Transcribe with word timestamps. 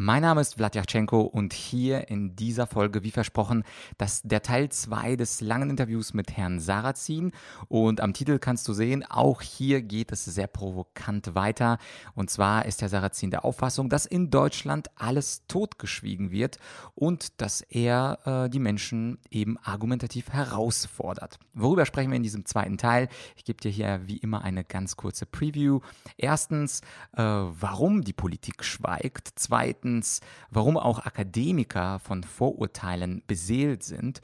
Mein 0.00 0.22
Name 0.22 0.42
ist 0.42 0.54
Vladyachenko 0.54 1.22
und 1.22 1.52
hier 1.52 2.08
in 2.08 2.36
dieser 2.36 2.68
Folge, 2.68 3.02
wie 3.02 3.10
versprochen, 3.10 3.64
das 3.96 4.22
der 4.22 4.42
Teil 4.42 4.68
2 4.68 5.16
des 5.16 5.40
langen 5.40 5.70
Interviews 5.70 6.14
mit 6.14 6.36
Herrn 6.36 6.60
Sarrazin. 6.60 7.32
Und 7.66 8.00
am 8.00 8.12
Titel 8.12 8.38
kannst 8.38 8.68
du 8.68 8.74
sehen, 8.74 9.04
auch 9.04 9.42
hier 9.42 9.82
geht 9.82 10.12
es 10.12 10.24
sehr 10.24 10.46
provokant 10.46 11.34
weiter. 11.34 11.78
Und 12.14 12.30
zwar 12.30 12.64
ist 12.66 12.80
Herr 12.80 12.88
Sarrazin 12.88 13.32
der 13.32 13.44
Auffassung, 13.44 13.88
dass 13.88 14.06
in 14.06 14.30
Deutschland 14.30 14.88
alles 14.94 15.42
totgeschwiegen 15.48 16.30
wird 16.30 16.58
und 16.94 17.40
dass 17.40 17.62
er 17.62 18.20
äh, 18.24 18.50
die 18.50 18.60
Menschen 18.60 19.18
eben 19.30 19.58
argumentativ 19.58 20.30
herausfordert. 20.30 21.40
Worüber 21.54 21.86
sprechen 21.86 22.12
wir 22.12 22.18
in 22.18 22.22
diesem 22.22 22.46
zweiten 22.46 22.78
Teil? 22.78 23.08
Ich 23.34 23.44
gebe 23.44 23.60
dir 23.60 23.72
hier 23.72 24.02
wie 24.06 24.18
immer 24.18 24.42
eine 24.42 24.62
ganz 24.62 24.94
kurze 24.94 25.26
Preview. 25.26 25.80
Erstens, 26.16 26.82
äh, 27.16 27.20
warum 27.20 28.04
die 28.04 28.12
Politik 28.12 28.62
schweigt. 28.62 29.30
Zweitens, 29.34 29.87
zweitens, 29.88 30.20
warum 30.50 30.76
auch 30.76 31.00
Akademiker 31.00 31.98
von 31.98 32.22
Vorurteilen 32.22 33.22
beseelt 33.26 33.82
sind 33.82 34.20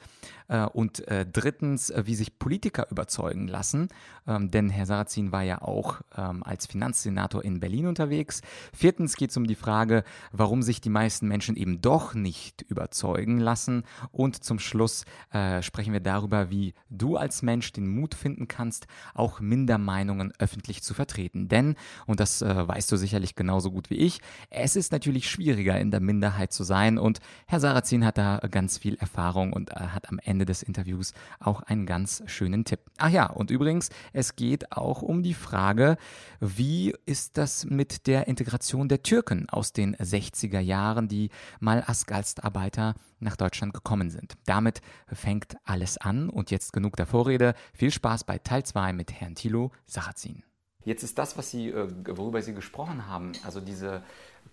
und 0.72 1.06
äh, 1.08 1.26
drittens, 1.30 1.90
äh, 1.90 2.02
wie 2.06 2.14
sich 2.14 2.38
Politiker 2.38 2.86
überzeugen 2.90 3.48
lassen, 3.48 3.88
ähm, 4.26 4.50
denn 4.50 4.70
Herr 4.70 4.86
Sarrazin 4.86 5.32
war 5.32 5.42
ja 5.42 5.62
auch 5.62 6.00
ähm, 6.16 6.42
als 6.42 6.66
Finanzsenator 6.66 7.44
in 7.44 7.60
Berlin 7.60 7.86
unterwegs. 7.86 8.42
Viertens 8.72 9.16
geht 9.16 9.30
es 9.30 9.36
um 9.36 9.46
die 9.46 9.54
Frage, 9.54 10.04
warum 10.32 10.62
sich 10.62 10.80
die 10.80 10.90
meisten 10.90 11.28
Menschen 11.28 11.56
eben 11.56 11.80
doch 11.80 12.14
nicht 12.14 12.62
überzeugen 12.62 13.38
lassen. 13.38 13.84
Und 14.12 14.42
zum 14.42 14.58
Schluss 14.58 15.04
äh, 15.32 15.62
sprechen 15.62 15.92
wir 15.92 16.00
darüber, 16.00 16.50
wie 16.50 16.74
du 16.88 17.16
als 17.16 17.42
Mensch 17.42 17.72
den 17.72 17.88
Mut 17.88 18.14
finden 18.14 18.48
kannst, 18.48 18.86
auch 19.14 19.40
Mindermeinungen 19.40 20.32
öffentlich 20.38 20.82
zu 20.82 20.94
vertreten. 20.94 21.48
Denn, 21.48 21.76
und 22.06 22.20
das 22.20 22.42
äh, 22.42 22.68
weißt 22.68 22.90
du 22.90 22.96
sicherlich 22.96 23.34
genauso 23.34 23.70
gut 23.70 23.90
wie 23.90 23.96
ich, 23.96 24.20
es 24.50 24.76
ist 24.76 24.92
natürlich 24.92 25.28
schwieriger 25.28 25.78
in 25.78 25.90
der 25.90 26.00
Minderheit 26.00 26.52
zu 26.52 26.64
sein 26.64 26.98
und 26.98 27.20
Herr 27.46 27.60
Sarrazin 27.60 28.04
hat 28.04 28.18
da 28.18 28.38
ganz 28.50 28.78
viel 28.78 28.94
Erfahrung 28.96 29.52
und 29.52 29.70
äh, 29.70 29.74
hat 29.74 30.08
am 30.08 30.18
Ende 30.18 30.33
Ende 30.34 30.46
des 30.46 30.64
Interviews 30.64 31.12
auch 31.38 31.62
einen 31.62 31.86
ganz 31.86 32.24
schönen 32.26 32.64
Tipp. 32.64 32.80
Ach 32.98 33.08
ja, 33.08 33.26
und 33.26 33.52
übrigens, 33.52 33.90
es 34.12 34.34
geht 34.34 34.72
auch 34.72 35.00
um 35.00 35.22
die 35.22 35.32
Frage, 35.32 35.96
wie 36.40 36.92
ist 37.06 37.38
das 37.38 37.64
mit 37.64 38.08
der 38.08 38.26
Integration 38.26 38.88
der 38.88 39.04
Türken 39.04 39.48
aus 39.48 39.72
den 39.72 39.94
60er 39.94 40.58
Jahren, 40.58 41.06
die 41.06 41.30
mal 41.60 41.82
als 41.82 42.06
Gastarbeiter 42.06 42.94
nach 43.20 43.36
Deutschland 43.36 43.74
gekommen 43.74 44.10
sind. 44.10 44.34
Damit 44.44 44.80
fängt 45.06 45.56
alles 45.62 45.98
an 45.98 46.28
und 46.28 46.50
jetzt 46.50 46.72
genug 46.72 46.96
der 46.96 47.06
Vorrede. 47.06 47.54
Viel 47.72 47.92
Spaß 47.92 48.24
bei 48.24 48.38
Teil 48.38 48.64
2 48.64 48.92
mit 48.92 49.12
Herrn 49.12 49.36
Thilo 49.36 49.70
Sarrazin. 49.86 50.42
Jetzt 50.84 51.04
ist 51.04 51.16
das, 51.16 51.38
was 51.38 51.50
Sie, 51.50 51.68
äh, 51.68 51.88
worüber 52.08 52.42
Sie 52.42 52.54
gesprochen 52.54 53.06
haben, 53.06 53.32
also 53.44 53.60
diese 53.60 54.02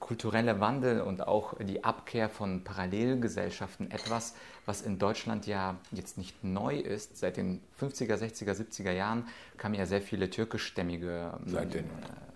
kulturelle 0.02 0.60
Wandel 0.60 1.00
und 1.00 1.26
auch 1.26 1.54
die 1.60 1.86
Abkehr 1.86 2.28
von 2.28 2.66
Parallelgesellschaften 2.66 3.90
etwas, 3.92 4.36
was 4.66 4.82
in 4.82 5.00
Deutschland 5.00 5.48
ja 5.48 5.78
jetzt 5.92 6.18
nicht 6.18 6.44
neu 6.44 6.76
ist. 6.76 7.18
Seit 7.18 7.38
den 7.38 7.62
50er, 7.80 8.16
60er, 8.16 8.52
70er 8.52 8.92
Jahren 8.92 9.26
kamen 9.58 9.76
ja 9.76 9.86
sehr 9.86 10.02
viele 10.02 10.30
türkischstämmige 10.30 11.40
Seit 11.46 11.74
den, 11.74 11.86
äh, 11.86 12.31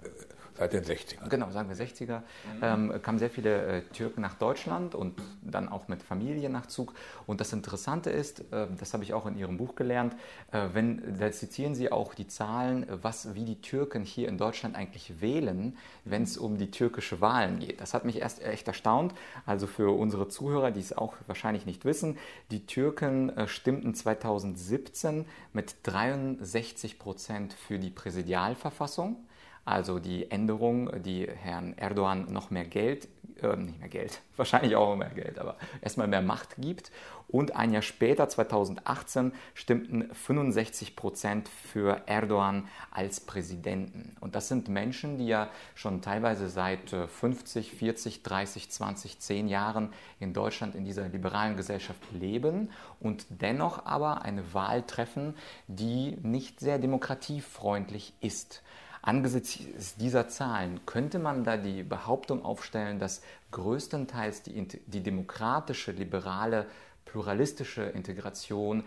Seit 0.57 0.71
den 0.71 0.83
60ern. 0.83 1.27
Genau, 1.27 1.51
sagen 1.51 1.67
wir 1.67 1.75
60er. 1.75 2.21
Ähm, 2.61 2.93
kamen 3.01 3.19
sehr 3.19 3.29
viele 3.29 3.65
äh, 3.65 3.81
Türken 3.81 4.21
nach 4.21 4.35
Deutschland 4.35 4.95
und 4.95 5.21
dann 5.41 5.67
auch 5.67 5.89
mit 5.89 6.01
Familiennachzug. 6.01 6.93
Und 7.27 7.41
das 7.41 7.51
Interessante 7.51 8.09
ist, 8.09 8.39
äh, 8.51 8.67
das 8.79 8.93
habe 8.93 9.03
ich 9.03 9.13
auch 9.13 9.25
in 9.25 9.37
Ihrem 9.37 9.57
Buch 9.57 9.75
gelernt, 9.75 10.15
äh, 10.51 10.69
wenn, 10.71 11.19
da 11.19 11.29
zitieren 11.31 11.75
Sie 11.75 11.91
auch 11.91 12.13
die 12.13 12.27
Zahlen, 12.27 12.85
was, 12.89 13.35
wie 13.35 13.43
die 13.43 13.59
Türken 13.59 14.03
hier 14.03 14.29
in 14.29 14.37
Deutschland 14.37 14.75
eigentlich 14.75 15.19
wählen, 15.19 15.77
wenn 16.05 16.23
es 16.23 16.37
um 16.37 16.57
die 16.57 16.71
türkische 16.71 17.19
Wahlen 17.19 17.59
geht. 17.59 17.81
Das 17.81 17.93
hat 17.93 18.05
mich 18.05 18.21
erst 18.21 18.41
echt 18.41 18.67
erstaunt. 18.67 19.13
Also 19.45 19.67
für 19.67 19.97
unsere 19.97 20.29
Zuhörer, 20.29 20.71
die 20.71 20.79
es 20.79 20.97
auch 20.97 21.15
wahrscheinlich 21.27 21.65
nicht 21.65 21.83
wissen, 21.83 22.17
die 22.49 22.65
Türken 22.65 23.35
äh, 23.37 23.47
stimmten 23.49 23.93
2017 23.93 25.25
mit 25.51 25.75
63 25.83 26.97
Prozent 26.97 27.53
für 27.53 27.77
die 27.77 27.89
Präsidialverfassung 27.89 29.17
also 29.65 29.99
die 29.99 30.29
Änderung, 30.29 31.01
die 31.01 31.27
Herrn 31.27 31.73
Erdogan 31.77 32.31
noch 32.31 32.51
mehr 32.51 32.65
Geld, 32.65 33.07
äh, 33.41 33.55
nicht 33.57 33.79
mehr 33.79 33.89
Geld, 33.89 34.21
wahrscheinlich 34.37 34.75
auch 34.75 34.95
mehr 34.95 35.09
Geld, 35.09 35.39
aber 35.39 35.55
erstmal 35.81 36.07
mehr 36.07 36.21
Macht 36.21 36.55
gibt. 36.57 36.91
Und 37.27 37.55
ein 37.55 37.73
Jahr 37.73 37.81
später, 37.81 38.29
2018, 38.29 39.33
stimmten 39.55 40.13
65 40.13 40.95
Prozent 40.95 41.49
für 41.49 42.03
Erdogan 42.05 42.67
als 42.91 43.19
Präsidenten. 43.19 44.15
Und 44.19 44.35
das 44.35 44.47
sind 44.47 44.69
Menschen, 44.69 45.17
die 45.17 45.25
ja 45.25 45.49
schon 45.73 46.03
teilweise 46.03 46.47
seit 46.47 46.91
50, 46.91 47.71
40, 47.71 48.21
30, 48.21 48.69
20, 48.69 49.19
10 49.19 49.47
Jahren 49.47 49.91
in 50.19 50.33
Deutschland 50.33 50.75
in 50.75 50.85
dieser 50.85 51.09
liberalen 51.09 51.57
Gesellschaft 51.57 51.99
leben 52.13 52.69
und 52.99 53.25
dennoch 53.29 53.87
aber 53.87 54.21
eine 54.21 54.53
Wahl 54.53 54.83
treffen, 54.83 55.35
die 55.67 56.17
nicht 56.21 56.59
sehr 56.59 56.77
demokratiefreundlich 56.77 58.13
ist. 58.21 58.61
Angesichts 59.05 59.95
dieser 59.97 60.27
Zahlen 60.29 60.83
könnte 60.87 61.19
man 61.19 61.43
da 61.43 61.57
die 61.57 61.83
Behauptung 61.83 62.43
aufstellen, 62.43 62.97
dass 62.97 63.21
größtenteils 63.51 64.41
die, 64.41 64.67
die 64.87 65.03
demokratische, 65.03 65.91
liberale, 65.91 66.65
pluralistische 67.05 67.83
Integration 67.83 68.83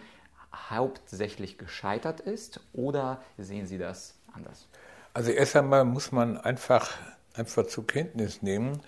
hauptsächlich 0.53 1.57
gescheitert 1.57 2.19
ist 2.19 2.59
oder 2.73 3.23
sehen 3.37 3.69
Sie 3.69 3.79
das 3.79 4.17
anders? 4.33 4.67
Also 5.15 5.31
erst 5.31 5.55
einmal 5.55 5.85
muss 5.85 6.11
man 6.11 6.37
einfach, 6.37 6.91
einfach 7.35 7.69
zur 7.69 7.87
Kenntnis 7.87 8.43
nehmen, 8.43 8.83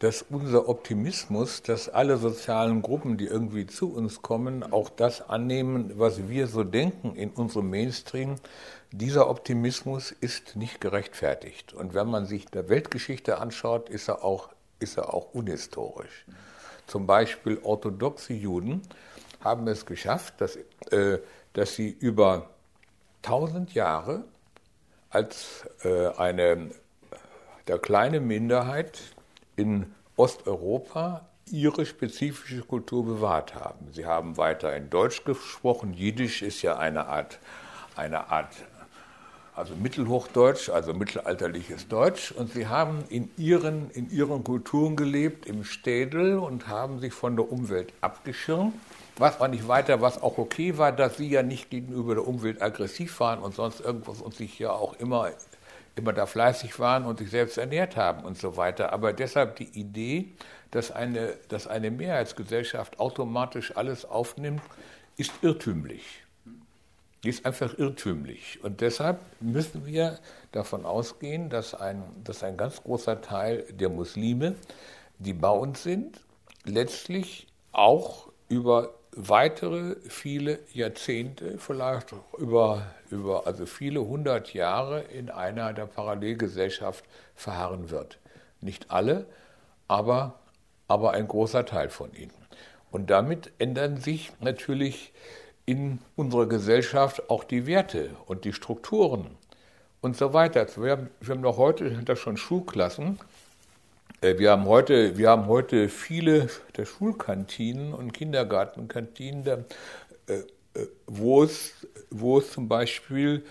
dass 0.00 0.22
unser 0.22 0.68
Optimismus, 0.68 1.62
dass 1.62 1.90
alle 1.90 2.16
sozialen 2.16 2.80
Gruppen, 2.80 3.18
die 3.18 3.26
irgendwie 3.26 3.66
zu 3.66 3.94
uns 3.94 4.22
kommen, 4.22 4.72
auch 4.72 4.88
das 4.88 5.28
annehmen, 5.28 5.92
was 5.96 6.26
wir 6.26 6.46
so 6.46 6.64
denken 6.64 7.14
in 7.16 7.30
unserem 7.30 7.68
Mainstream, 7.68 8.36
dieser 8.92 9.28
Optimismus 9.28 10.10
ist 10.10 10.56
nicht 10.56 10.80
gerechtfertigt. 10.80 11.74
Und 11.74 11.92
wenn 11.92 12.08
man 12.08 12.24
sich 12.24 12.46
der 12.46 12.70
Weltgeschichte 12.70 13.38
anschaut, 13.38 13.90
ist 13.90 14.08
er 14.08 14.24
auch, 14.24 14.48
ist 14.78 14.96
er 14.96 15.12
auch 15.12 15.34
unhistorisch. 15.34 16.24
Zum 16.86 17.06
Beispiel 17.06 17.60
orthodoxe 17.62 18.32
Juden 18.32 18.80
haben 19.44 19.68
es 19.68 19.84
geschafft, 19.84 20.40
dass, 20.40 20.56
äh, 20.90 21.18
dass 21.52 21.74
sie 21.74 21.90
über 21.90 22.48
tausend 23.20 23.74
Jahre 23.74 24.24
als 25.10 25.68
äh, 25.84 26.08
eine 26.08 26.70
der 27.68 27.78
kleine 27.78 28.20
Minderheit 28.20 28.98
in 29.60 29.86
Osteuropa 30.16 31.26
ihre 31.50 31.84
spezifische 31.84 32.62
Kultur 32.62 33.04
bewahrt 33.04 33.54
haben. 33.54 33.92
Sie 33.92 34.06
haben 34.06 34.36
weiter 34.36 34.74
in 34.74 34.88
Deutsch 34.88 35.24
gesprochen. 35.24 35.92
Jiddisch 35.92 36.42
ist 36.42 36.62
ja 36.62 36.78
eine 36.78 37.06
Art, 37.06 37.38
eine 37.96 38.30
Art 38.30 38.54
also 39.54 39.74
Mittelhochdeutsch, 39.74 40.70
also 40.70 40.94
mittelalterliches 40.94 41.88
Deutsch. 41.88 42.32
Und 42.32 42.52
sie 42.52 42.66
haben 42.68 43.04
in 43.10 43.30
ihren, 43.36 43.90
in 43.90 44.10
ihren 44.10 44.42
Kulturen 44.42 44.96
gelebt, 44.96 45.44
im 45.44 45.64
Städel 45.64 46.38
und 46.38 46.68
haben 46.68 47.00
sich 47.00 47.12
von 47.12 47.36
der 47.36 47.52
Umwelt 47.52 47.92
abgeschirmt. 48.00 48.74
Was 49.18 49.38
war 49.38 49.48
nicht 49.48 49.68
weiter, 49.68 50.00
was 50.00 50.22
auch 50.22 50.38
okay 50.38 50.78
war, 50.78 50.92
dass 50.92 51.18
sie 51.18 51.28
ja 51.28 51.42
nicht 51.42 51.68
gegenüber 51.68 52.14
der 52.14 52.26
Umwelt 52.26 52.62
aggressiv 52.62 53.20
waren 53.20 53.40
und 53.40 53.54
sonst 53.54 53.80
irgendwas 53.80 54.22
und 54.22 54.34
sich 54.34 54.58
ja 54.58 54.70
auch 54.70 54.94
immer 54.94 55.30
immer 55.96 56.12
da 56.12 56.26
fleißig 56.26 56.78
waren 56.78 57.04
und 57.04 57.18
sich 57.18 57.30
selbst 57.30 57.58
ernährt 57.58 57.96
haben 57.96 58.24
und 58.24 58.38
so 58.38 58.56
weiter. 58.56 58.92
Aber 58.92 59.12
deshalb 59.12 59.56
die 59.56 59.68
Idee, 59.78 60.32
dass 60.70 60.90
eine, 60.90 61.34
dass 61.48 61.66
eine 61.66 61.90
Mehrheitsgesellschaft 61.90 62.98
automatisch 63.00 63.76
alles 63.76 64.04
aufnimmt, 64.04 64.62
ist 65.16 65.32
irrtümlich. 65.42 66.24
Die 67.22 67.28
ist 67.28 67.44
einfach 67.44 67.76
irrtümlich. 67.78 68.62
Und 68.62 68.80
deshalb 68.80 69.20
müssen 69.40 69.84
wir 69.84 70.18
davon 70.52 70.86
ausgehen, 70.86 71.50
dass 71.50 71.74
ein, 71.74 72.02
dass 72.24 72.42
ein 72.42 72.56
ganz 72.56 72.82
großer 72.82 73.20
Teil 73.20 73.64
der 73.70 73.90
Muslime, 73.90 74.56
die 75.18 75.34
bei 75.34 75.50
uns 75.50 75.82
sind, 75.82 76.20
letztlich 76.64 77.46
auch 77.72 78.30
über 78.48 78.94
weitere 79.12 79.96
viele 80.08 80.60
Jahrzehnte, 80.72 81.58
vielleicht 81.58 82.14
über, 82.38 82.86
über 83.10 83.46
also 83.46 83.66
viele 83.66 84.00
hundert 84.00 84.54
Jahre 84.54 85.02
in 85.02 85.30
einer 85.30 85.72
der 85.72 85.86
Parallelgesellschaft 85.86 87.04
verharren 87.34 87.90
wird. 87.90 88.18
Nicht 88.60 88.90
alle, 88.90 89.26
aber, 89.88 90.38
aber 90.86 91.12
ein 91.12 91.26
großer 91.26 91.66
Teil 91.66 91.88
von 91.90 92.12
ihnen. 92.14 92.32
Und 92.90 93.10
damit 93.10 93.52
ändern 93.58 93.96
sich 93.96 94.32
natürlich 94.40 95.12
in 95.66 96.00
unserer 96.16 96.46
Gesellschaft 96.46 97.30
auch 97.30 97.44
die 97.44 97.66
Werte 97.66 98.10
und 98.26 98.44
die 98.44 98.52
Strukturen 98.52 99.36
und 100.00 100.16
so 100.16 100.32
weiter. 100.32 100.66
Wir 100.76 100.92
haben, 100.92 101.10
wir 101.20 101.34
haben 101.34 101.40
noch 101.42 101.58
heute 101.58 102.02
das 102.04 102.18
schon 102.18 102.36
Schulklassen, 102.36 103.18
wir 104.20 104.50
haben 104.50 104.66
heute, 104.66 105.16
wir 105.16 105.30
haben 105.30 105.46
heute 105.46 105.88
viele 105.88 106.48
der 106.76 106.84
Schulkantinen 106.84 107.94
und 107.94 108.12
Kindergartenkantinen, 108.12 109.44
da 109.44 109.64
äh, 110.26 110.44
äh, 110.74 110.86
wo, 111.06 111.42
es, 111.42 111.86
wo 112.10 112.38
es 112.38 112.52
zum 112.52 112.68
Beispiel 112.68 113.44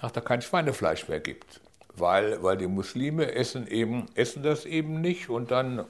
ach, 0.00 0.10
da 0.10 0.20
kein 0.20 0.42
Schweinefleisch 0.42 1.08
mehr 1.08 1.20
gibt. 1.20 1.60
Weil, 1.94 2.42
weil 2.42 2.56
die 2.56 2.66
Muslime 2.66 3.34
essen, 3.34 3.66
eben, 3.66 4.06
essen 4.14 4.42
das 4.42 4.64
eben 4.64 5.00
nicht 5.00 5.28
und 5.28 5.50
dann, 5.50 5.84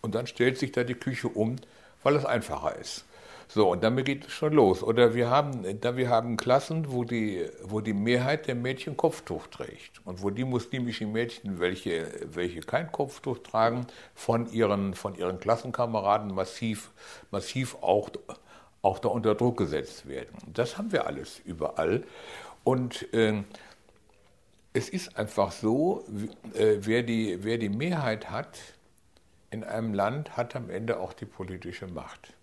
und 0.00 0.14
dann 0.14 0.26
stellt 0.26 0.58
sich 0.58 0.72
da 0.72 0.84
die 0.84 0.94
Küche 0.94 1.28
um, 1.28 1.56
weil 2.02 2.16
es 2.16 2.24
einfacher 2.24 2.76
ist. 2.76 3.04
So, 3.48 3.70
und 3.70 3.82
damit 3.84 4.06
geht 4.06 4.26
es 4.26 4.32
schon 4.32 4.52
los. 4.52 4.82
Oder 4.82 5.14
wir 5.14 5.30
haben, 5.30 5.80
da 5.80 5.96
wir 5.96 6.08
haben 6.08 6.36
Klassen, 6.36 6.90
wo 6.90 7.04
die, 7.04 7.48
wo 7.62 7.80
die 7.80 7.92
Mehrheit 7.92 8.46
der 8.46 8.54
Mädchen 8.54 8.96
Kopftuch 8.96 9.46
trägt. 9.48 10.00
Und 10.04 10.22
wo 10.22 10.30
die 10.30 10.44
muslimischen 10.44 11.12
Mädchen, 11.12 11.60
welche, 11.60 12.06
welche 12.32 12.60
kein 12.60 12.90
Kopftuch 12.90 13.38
tragen, 13.38 13.86
von 14.14 14.50
ihren, 14.52 14.94
von 14.94 15.14
ihren 15.14 15.40
Klassenkameraden 15.40 16.34
massiv, 16.34 16.90
massiv 17.30 17.76
auch, 17.80 18.10
auch 18.82 18.98
da 18.98 19.08
unter 19.08 19.34
Druck 19.34 19.58
gesetzt 19.58 20.08
werden. 20.08 20.36
Das 20.52 20.78
haben 20.78 20.92
wir 20.92 21.06
alles 21.06 21.40
überall. 21.44 22.04
Und 22.64 23.12
äh, 23.12 23.42
es 24.72 24.88
ist 24.88 25.16
einfach 25.16 25.52
so, 25.52 26.04
äh, 26.54 26.78
wer, 26.80 27.02
die, 27.02 27.44
wer 27.44 27.58
die 27.58 27.68
Mehrheit 27.68 28.30
hat 28.30 28.58
in 29.50 29.62
einem 29.62 29.94
Land, 29.94 30.36
hat 30.36 30.56
am 30.56 30.68
Ende 30.68 30.98
auch 30.98 31.12
die 31.12 31.26
politische 31.26 31.86
Macht. 31.86 32.34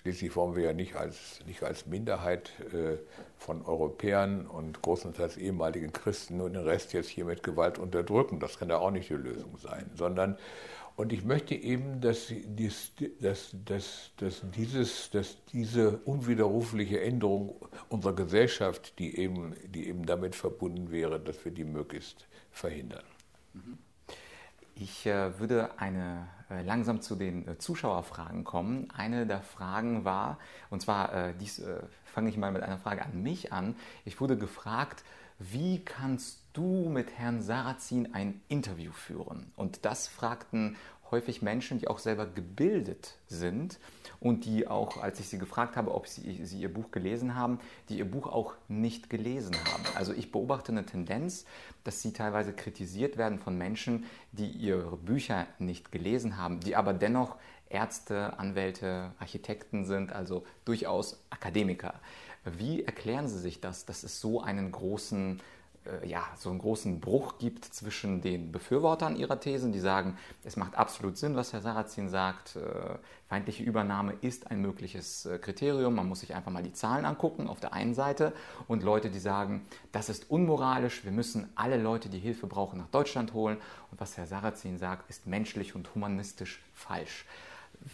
Schließlich 0.00 0.34
wollen 0.34 0.56
wir 0.56 0.64
ja 0.64 0.72
nicht 0.72 0.96
als, 0.96 1.40
nicht 1.46 1.62
als 1.62 1.86
Minderheit 1.86 2.52
äh, 2.72 2.96
von 3.36 3.62
Europäern 3.66 4.46
und 4.46 4.80
großenteils 4.80 5.36
ehemaligen 5.36 5.92
Christen 5.92 6.38
nur 6.38 6.48
den 6.48 6.62
Rest 6.62 6.94
jetzt 6.94 7.10
hier 7.10 7.26
mit 7.26 7.42
Gewalt 7.42 7.78
unterdrücken. 7.78 8.40
Das 8.40 8.58
kann 8.58 8.70
ja 8.70 8.78
auch 8.78 8.90
nicht 8.90 9.10
die 9.10 9.14
Lösung 9.14 9.58
sein, 9.58 9.90
sondern 9.94 10.38
und 10.96 11.12
ich 11.12 11.24
möchte 11.24 11.54
eben, 11.54 12.00
dass, 12.00 12.26
dies, 12.28 12.92
dass, 13.20 13.54
dass, 13.64 14.10
dass, 14.16 14.42
dieses, 14.54 15.10
dass 15.10 15.36
diese 15.52 15.98
unwiderrufliche 15.98 17.00
Änderung 17.00 17.56
unserer 17.88 18.14
Gesellschaft, 18.14 18.98
die 18.98 19.18
eben, 19.18 19.54
die 19.66 19.88
eben 19.88 20.04
damit 20.04 20.34
verbunden 20.34 20.90
wäre, 20.90 21.20
dass 21.20 21.42
wir 21.44 21.52
die 21.52 21.64
möglichst 21.64 22.26
verhindern. 22.50 23.04
Mhm. 23.54 23.78
Ich 24.82 25.04
äh, 25.04 25.38
würde 25.38 25.78
eine, 25.78 26.26
äh, 26.48 26.62
langsam 26.62 27.02
zu 27.02 27.14
den 27.14 27.46
äh, 27.46 27.58
Zuschauerfragen 27.58 28.44
kommen. 28.44 28.90
Eine 28.90 29.26
der 29.26 29.42
Fragen 29.42 30.06
war, 30.06 30.38
und 30.70 30.80
zwar 30.80 31.32
dies 31.34 31.62
fange 32.06 32.30
ich 32.30 32.38
mal 32.38 32.50
mit 32.50 32.62
einer 32.62 32.78
Frage 32.78 33.04
an 33.04 33.22
mich 33.22 33.52
an. 33.52 33.76
Ich 34.06 34.22
wurde 34.22 34.38
gefragt, 34.38 35.04
wie 35.38 35.84
kannst 35.84 36.40
du 36.54 36.88
mit 36.88 37.18
Herrn 37.18 37.42
Sarrazin 37.42 38.14
ein 38.14 38.40
Interview 38.48 38.92
führen? 38.92 39.52
Und 39.54 39.84
das 39.84 40.08
fragten 40.08 40.76
häufig 41.10 41.42
Menschen, 41.42 41.78
die 41.78 41.88
auch 41.88 41.98
selber 41.98 42.26
gebildet 42.26 43.16
sind 43.26 43.78
und 44.20 44.44
die 44.44 44.68
auch, 44.68 45.02
als 45.02 45.20
ich 45.20 45.28
sie 45.28 45.38
gefragt 45.38 45.76
habe, 45.76 45.94
ob 45.94 46.06
sie, 46.06 46.44
sie, 46.44 46.60
ihr 46.60 46.72
Buch 46.72 46.90
gelesen 46.90 47.34
haben, 47.34 47.58
die 47.88 47.98
ihr 47.98 48.10
Buch 48.10 48.26
auch 48.26 48.54
nicht 48.68 49.10
gelesen 49.10 49.54
haben. 49.72 49.84
Also 49.94 50.12
ich 50.12 50.30
beobachte 50.32 50.72
eine 50.72 50.86
Tendenz, 50.86 51.44
dass 51.84 52.02
sie 52.02 52.12
teilweise 52.12 52.52
kritisiert 52.52 53.16
werden 53.16 53.38
von 53.38 53.56
Menschen, 53.56 54.04
die 54.32 54.48
ihre 54.48 54.96
Bücher 54.96 55.46
nicht 55.58 55.92
gelesen 55.92 56.36
haben, 56.36 56.60
die 56.60 56.76
aber 56.76 56.92
dennoch 56.92 57.36
Ärzte, 57.68 58.38
Anwälte, 58.38 59.12
Architekten 59.18 59.84
sind, 59.84 60.12
also 60.12 60.44
durchaus 60.64 61.24
Akademiker. 61.30 61.94
Wie 62.44 62.82
erklären 62.82 63.28
Sie 63.28 63.38
sich 63.38 63.60
das, 63.60 63.86
dass 63.86 64.02
es 64.02 64.20
so 64.20 64.40
einen 64.40 64.72
großen 64.72 65.40
ja, 66.06 66.26
so 66.36 66.50
einen 66.50 66.58
großen 66.58 67.00
Bruch 67.00 67.38
gibt 67.38 67.64
zwischen 67.64 68.20
den 68.20 68.52
Befürwortern 68.52 69.16
ihrer 69.16 69.40
Thesen, 69.40 69.72
die 69.72 69.80
sagen, 69.80 70.18
es 70.44 70.56
macht 70.56 70.74
absolut 70.74 71.16
Sinn, 71.16 71.36
was 71.36 71.52
Herr 71.52 71.62
Sarrazin 71.62 72.10
sagt, 72.10 72.56
äh, 72.56 72.98
feindliche 73.28 73.62
Übernahme 73.62 74.12
ist 74.20 74.50
ein 74.50 74.60
mögliches 74.60 75.24
äh, 75.24 75.38
Kriterium, 75.38 75.94
man 75.94 76.06
muss 76.06 76.20
sich 76.20 76.34
einfach 76.34 76.52
mal 76.52 76.62
die 76.62 76.74
Zahlen 76.74 77.04
angucken 77.06 77.48
auf 77.48 77.60
der 77.60 77.72
einen 77.72 77.94
Seite 77.94 78.34
und 78.68 78.82
Leute, 78.82 79.10
die 79.10 79.18
sagen, 79.18 79.66
das 79.90 80.10
ist 80.10 80.30
unmoralisch, 80.30 81.04
wir 81.04 81.12
müssen 81.12 81.48
alle 81.54 81.78
Leute, 81.78 82.10
die 82.10 82.18
Hilfe 82.18 82.46
brauchen, 82.46 82.78
nach 82.78 82.88
Deutschland 82.88 83.32
holen 83.32 83.56
und 83.90 84.00
was 84.00 84.18
Herr 84.18 84.26
Sarrazin 84.26 84.76
sagt, 84.76 85.08
ist 85.08 85.26
menschlich 85.26 85.74
und 85.74 85.94
humanistisch 85.94 86.62
falsch. 86.74 87.24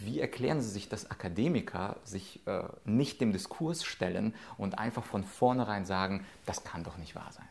Wie 0.01 0.19
erklären 0.19 0.61
Sie 0.61 0.71
sich, 0.71 0.89
dass 0.89 1.13
Akademiker 1.13 1.97
sich 2.03 2.45
äh, 2.49 2.65
nicht 2.85 3.21
dem 3.21 3.33
Diskurs 3.33 3.85
stellen 3.85 4.35
und 4.59 4.79
einfach 4.81 5.05
von 5.05 5.23
vornherein 5.23 5.85
sagen, 5.85 6.27
das 6.45 6.65
kann 6.65 6.83
doch 6.83 6.97
nicht 6.97 7.15
wahr 7.15 7.31
sein? 7.31 7.47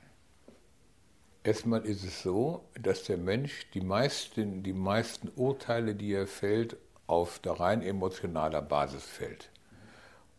Erstmal 1.46 1.86
ist 1.86 2.04
es 2.04 2.24
so, 2.24 2.66
dass 2.82 3.04
der 3.04 3.18
Mensch 3.18 3.70
die 3.76 3.82
meisten, 3.82 4.64
die 4.64 4.74
meisten 4.74 5.30
Urteile, 5.36 5.94
die 5.94 6.12
er 6.12 6.26
fällt, 6.26 6.76
auf 7.06 7.38
der 7.38 7.60
rein 7.60 7.84
emotionaler 7.84 8.64
Basis 8.64 9.04
fällt. 9.04 9.52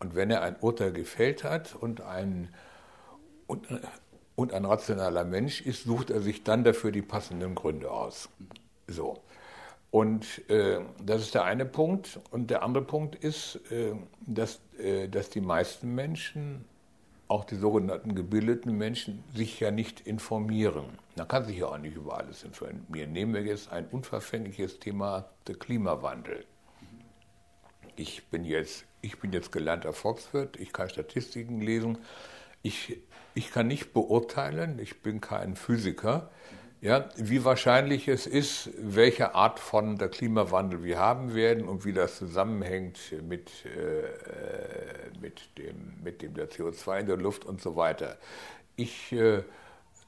Und 0.01 0.15
wenn 0.15 0.29
er 0.29 0.41
ein 0.41 0.57
Urteil 0.59 0.91
gefällt 0.91 1.45
hat 1.45 1.75
und 1.75 2.01
ein, 2.01 2.53
und, 3.47 3.69
und 4.35 4.51
ein 4.51 4.65
rationaler 4.65 5.23
Mensch 5.23 5.61
ist, 5.61 5.85
sucht 5.85 6.09
er 6.09 6.19
sich 6.19 6.43
dann 6.43 6.65
dafür 6.65 6.91
die 6.91 7.01
passenden 7.01 7.55
Gründe 7.55 7.89
aus. 7.89 8.27
So. 8.87 9.23
Und 9.91 10.49
äh, 10.49 10.81
das 11.01 11.21
ist 11.21 11.35
der 11.35 11.45
eine 11.45 11.65
Punkt. 11.65 12.19
Und 12.31 12.49
der 12.49 12.63
andere 12.63 12.83
Punkt 12.83 13.15
ist, 13.15 13.61
äh, 13.71 13.93
dass, 14.25 14.59
äh, 14.77 15.07
dass 15.07 15.29
die 15.29 15.39
meisten 15.39 15.95
Menschen 15.95 16.65
auch 17.27 17.43
die 17.43 17.55
sogenannten 17.55 18.15
gebildeten 18.15 18.77
Menschen 18.77 19.23
sich 19.33 19.59
ja 19.59 19.71
nicht 19.71 20.01
informieren. 20.01 20.85
Man 21.15 21.27
kann 21.27 21.45
sich 21.45 21.57
ja 21.57 21.67
auch 21.67 21.77
nicht 21.77 21.95
über 21.95 22.17
alles 22.17 22.43
informieren. 22.43 23.11
Nehmen 23.11 23.33
wir 23.33 23.43
jetzt 23.43 23.71
ein 23.71 23.87
unverfängliches 23.87 24.79
Thema, 24.79 25.29
der 25.47 25.55
Klimawandel. 25.55 26.45
Ich 27.95 28.27
bin 28.27 28.45
jetzt, 28.45 28.85
ich 29.01 29.19
bin 29.19 29.33
jetzt 29.33 29.51
gelernter 29.51 29.91
Volkswirt, 29.91 30.57
ich 30.59 30.71
kann 30.71 30.89
Statistiken 30.89 31.61
lesen, 31.61 31.97
ich, 32.61 32.99
ich 33.33 33.51
kann 33.51 33.67
nicht 33.67 33.93
beurteilen, 33.93 34.79
ich 34.79 35.01
bin 35.01 35.19
kein 35.19 35.55
Physiker, 35.55 36.29
ja, 36.81 37.09
wie 37.15 37.43
wahrscheinlich 37.43 38.07
es 38.07 38.27
ist, 38.27 38.69
welche 38.77 39.33
Art 39.33 39.59
von 39.59 39.97
der 39.97 40.09
Klimawandel 40.09 40.83
wir 40.83 40.99
haben 40.99 41.33
werden 41.33 41.67
und 41.67 41.85
wie 41.85 41.93
das 41.93 42.17
zusammenhängt 42.17 42.99
mit, 43.27 43.49
äh, 43.65 45.19
mit, 45.19 45.57
dem, 45.57 45.93
mit 46.03 46.21
dem 46.21 46.35
der 46.35 46.49
CO2 46.49 46.99
in 46.99 47.05
der 47.07 47.17
Luft 47.17 47.45
und 47.45 47.61
so 47.61 47.75
weiter. 47.75 48.17
Ich 48.75 49.11
äh, 49.11 49.43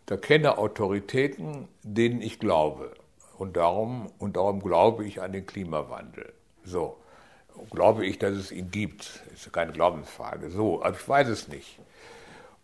da 0.10 0.18
kenne 0.18 0.58
Autoritäten, 0.58 1.68
denen 1.84 2.24
ich 2.24 2.40
glaube. 2.40 2.96
Und 3.38 3.58
darum, 3.58 4.12
und 4.18 4.38
darum 4.38 4.60
glaube 4.60 5.06
ich 5.06 5.22
an 5.22 5.34
den 5.34 5.46
Klimawandel. 5.46 6.34
So. 6.64 6.98
Glaube 7.70 8.08
ich, 8.08 8.18
dass 8.18 8.34
es 8.34 8.52
ihn 8.52 8.72
gibt? 8.72 9.22
Ist 9.32 9.54
keine 9.54 9.72
Glaubensfrage. 9.72 10.50
So, 10.50 10.82
aber 10.82 10.96
ich 10.96 11.08
weiß 11.08 11.28
es 11.28 11.48
nicht. 11.48 11.78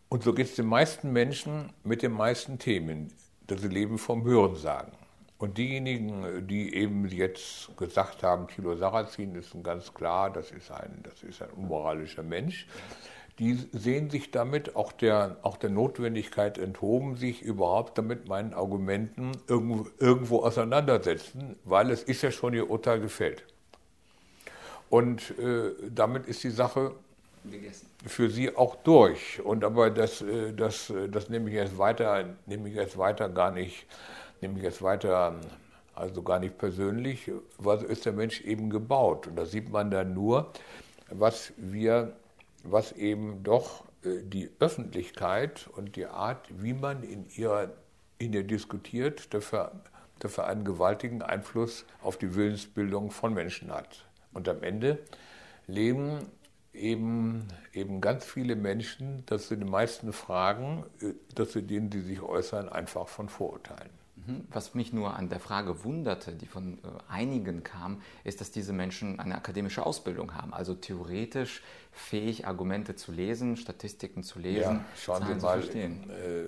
Und 0.10 0.24
so 0.24 0.34
geht 0.34 0.48
es 0.48 0.56
den 0.56 0.66
meisten 0.66 1.14
Menschen 1.14 1.72
mit 1.84 2.02
den 2.02 2.14
meisten 2.14 2.58
Themen 2.58 3.14
sie 3.50 3.68
leben 3.68 3.98
vom 3.98 4.24
Hörensagen. 4.24 4.92
Und 5.38 5.58
diejenigen, 5.58 6.48
die 6.48 6.74
eben 6.76 7.08
jetzt 7.08 7.76
gesagt 7.78 8.24
haben, 8.24 8.48
Thilo 8.48 8.76
Sarrazin 8.76 9.36
ist 9.36 9.54
ein 9.54 9.64
ganz 9.64 9.94
klar, 9.94 10.30
das 10.30 10.52
ist 10.52 10.72
ein, 10.72 11.04
das 11.04 11.24
ist 11.24 11.42
ein 11.42 11.50
unmoralischer 11.50 12.24
Mensch, 12.24 12.68
die 13.38 13.60
sehen 13.74 14.10
sich 14.10 14.32
damit 14.32 14.78
auch 14.78 14.94
der, 14.94 15.38
auch 15.42 15.58
der 15.58 15.70
Notwendigkeit 15.70 16.58
enthoben, 16.58 17.18
sich 17.18 17.42
überhaupt 17.42 17.98
damit 17.98 18.30
meinen 18.30 18.54
Argumenten 18.54 19.34
irgendwo, 19.48 19.88
irgendwo 20.00 20.40
auseinandersetzen, 20.44 21.58
weil 21.66 21.92
es 21.92 22.02
ist 22.04 22.22
ja 22.22 22.32
schon 22.32 22.54
ihr 22.54 22.70
Urteil 22.70 23.02
gefällt. 23.02 23.44
Und 24.90 25.38
äh, 25.38 25.72
damit 25.94 26.28
ist 26.28 26.44
die 26.46 26.50
Sache 26.50 26.94
gegessen. 27.52 27.90
Für 28.06 28.30
sie 28.30 28.56
auch 28.56 28.76
durch. 28.76 29.42
Und 29.44 29.64
aber 29.64 29.90
das, 29.90 30.22
äh, 30.22 30.54
das, 30.54 30.90
äh, 30.90 31.10
das 31.10 31.30
nehme 31.30 31.50
ich 31.50 31.56
jetzt 31.56 31.78
weiter, 31.78 32.36
nehme 32.46 32.70
ich 32.70 32.76
jetzt 32.76 32.98
weiter 32.98 33.30
gar 33.30 33.52
nicht, 33.52 33.86
nehme 34.42 34.58
ich 34.58 34.64
jetzt 34.64 34.82
weiter, 34.82 35.40
also 35.94 36.22
gar 36.24 36.40
nicht 36.40 36.58
persönlich, 36.58 37.32
was 37.58 37.84
ist 37.84 38.06
der 38.06 38.14
Mensch 38.14 38.42
eben 38.42 38.70
gebaut. 38.70 39.28
Und 39.28 39.36
da 39.36 39.46
sieht 39.46 39.70
man 39.70 39.92
dann 39.92 40.14
nur, 40.14 40.52
was 41.10 41.54
wir, 41.58 42.14
was 42.64 42.92
eben 42.92 43.44
doch 43.44 43.84
äh, 44.04 44.24
die 44.24 44.50
Öffentlichkeit 44.60 45.68
und 45.76 45.96
die 45.96 46.06
Art, 46.06 46.48
wie 46.50 46.74
man 46.74 47.04
in 47.04 47.28
ihrer, 47.36 47.72
in 48.18 48.34
ihr 48.34 48.44
diskutiert, 48.44 49.34
dafür, 49.34 49.72
dafür 50.20 50.48
einen 50.48 50.64
gewaltigen 50.64 51.22
Einfluss 51.22 51.86
auf 52.02 52.18
die 52.18 52.36
Willensbildung 52.36 53.12
von 53.12 53.34
Menschen 53.34 53.72
hat. 53.74 54.06
Und 54.34 54.50
am 54.50 54.64
Ende 54.64 55.00
leben 55.68 56.20
eben, 56.76 57.48
eben 57.74 58.02
ganz 58.02 58.26
viele 58.26 58.56
Menschen, 58.56 59.24
dass 59.26 59.50
sie 59.50 59.58
die 59.58 59.66
meisten 59.66 60.14
Fragen, 60.14 60.86
äh, 61.02 61.14
dass 61.34 61.54
sie 61.54 61.64
denen, 61.64 61.90
die 61.90 62.02
sich 62.02 62.22
äußern, 62.22 62.70
einfach 62.70 63.08
von 63.08 63.30
Vorurteilen. 63.30 63.90
Mhm. 64.28 64.46
Was 64.50 64.74
mich 64.74 64.94
nur 64.94 65.16
an 65.16 65.30
der 65.30 65.40
Frage 65.40 65.84
wunderte, 65.84 66.34
die 66.34 66.46
von 66.46 66.80
äh, 66.80 66.88
einigen 67.10 67.64
kam, 67.64 68.02
ist, 68.24 68.42
dass 68.42 68.52
diese 68.52 68.74
Menschen 68.74 69.20
eine 69.20 69.36
akademische 69.36 69.86
Ausbildung 69.86 70.34
haben, 70.34 70.54
also 70.54 70.74
theoretisch 70.74 71.62
fähig, 71.92 72.48
Argumente 72.48 72.96
zu 72.96 73.12
lesen, 73.12 73.58
Statistiken 73.58 74.24
zu 74.24 74.40
lesen. 74.40 74.78
Ja, 74.78 74.86
schauen 74.98 75.22
Zahlen 75.22 75.40
Sie 75.40 75.78
mal, 75.78 76.14
äh, 76.14 76.46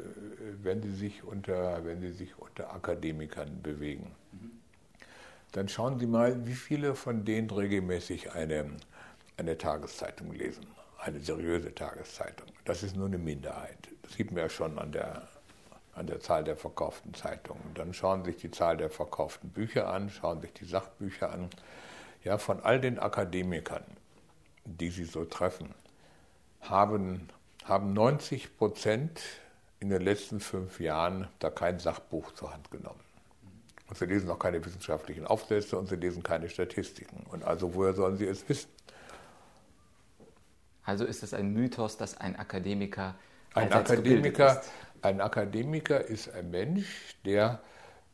wenn, 0.63 0.81
Sie 0.81 0.91
sich 0.91 1.23
unter, 1.23 1.85
wenn 1.85 2.01
Sie 2.01 2.11
sich 2.11 2.37
unter 2.37 2.73
Akademikern 2.73 3.61
bewegen, 3.61 4.11
mhm. 4.31 4.51
dann 5.51 5.69
schauen 5.69 5.99
Sie 5.99 6.07
mal, 6.07 6.45
wie 6.45 6.55
viele 6.55 6.95
von 6.95 7.25
denen 7.25 7.49
regelmäßig 7.49 8.31
eine 8.31 8.77
eine 9.37 9.57
Tageszeitung 9.57 10.33
lesen, 10.33 10.65
eine 10.99 11.19
seriöse 11.19 11.73
Tageszeitung. 11.73 12.47
Das 12.65 12.83
ist 12.83 12.95
nur 12.95 13.07
eine 13.07 13.17
Minderheit. 13.17 13.77
Das 14.01 14.13
sieht 14.13 14.31
man 14.31 14.41
ja 14.41 14.49
schon 14.49 14.77
an 14.79 14.91
der, 14.91 15.27
an 15.93 16.07
der 16.07 16.19
Zahl 16.19 16.43
der 16.43 16.57
verkauften 16.57 17.13
Zeitungen. 17.13 17.73
Dann 17.75 17.93
schauen 17.93 18.23
sich 18.25 18.37
die 18.37 18.51
Zahl 18.51 18.77
der 18.77 18.89
verkauften 18.89 19.49
Bücher 19.49 19.87
an, 19.87 20.09
schauen 20.09 20.41
sich 20.41 20.53
die 20.53 20.65
Sachbücher 20.65 21.31
an. 21.31 21.49
Ja, 22.23 22.37
von 22.37 22.59
all 22.61 22.81
den 22.81 22.99
Akademikern, 22.99 23.85
die 24.65 24.89
sie 24.89 25.05
so 25.05 25.23
treffen, 25.23 25.73
haben, 26.61 27.29
haben 27.63 27.93
90 27.93 28.57
Prozent 28.57 29.21
in 29.79 29.89
den 29.89 30.01
letzten 30.01 30.39
fünf 30.39 30.79
Jahren 30.79 31.27
da 31.39 31.51
kein 31.51 31.79
Sachbuch 31.79 32.33
zur 32.33 32.51
Hand 32.51 32.71
genommen. 32.71 32.99
Und 33.87 33.97
sie 33.97 34.05
lesen 34.05 34.29
auch 34.29 34.39
keine 34.39 34.65
wissenschaftlichen 34.65 35.25
Aufsätze 35.25 35.77
und 35.77 35.87
sie 35.87 35.95
lesen 35.95 36.23
keine 36.23 36.49
Statistiken. 36.49 37.25
Und 37.29 37.43
also 37.43 37.73
woher 37.75 37.93
sollen 37.93 38.17
sie 38.17 38.25
es 38.25 38.47
wissen? 38.49 38.69
Also 40.87 41.03
ist 41.03 41.21
es 41.21 41.33
ein 41.33 41.51
Mythos, 41.51 41.97
dass 41.97 42.17
ein 42.17 42.37
Akademiker 42.37 43.15
ein 43.53 43.73
Akademiker, 43.73 44.61
ist. 44.61 44.71
ein 45.01 45.19
Akademiker 45.19 46.05
ist 46.05 46.33
ein 46.33 46.49
Mensch, 46.49 47.15
der 47.25 47.59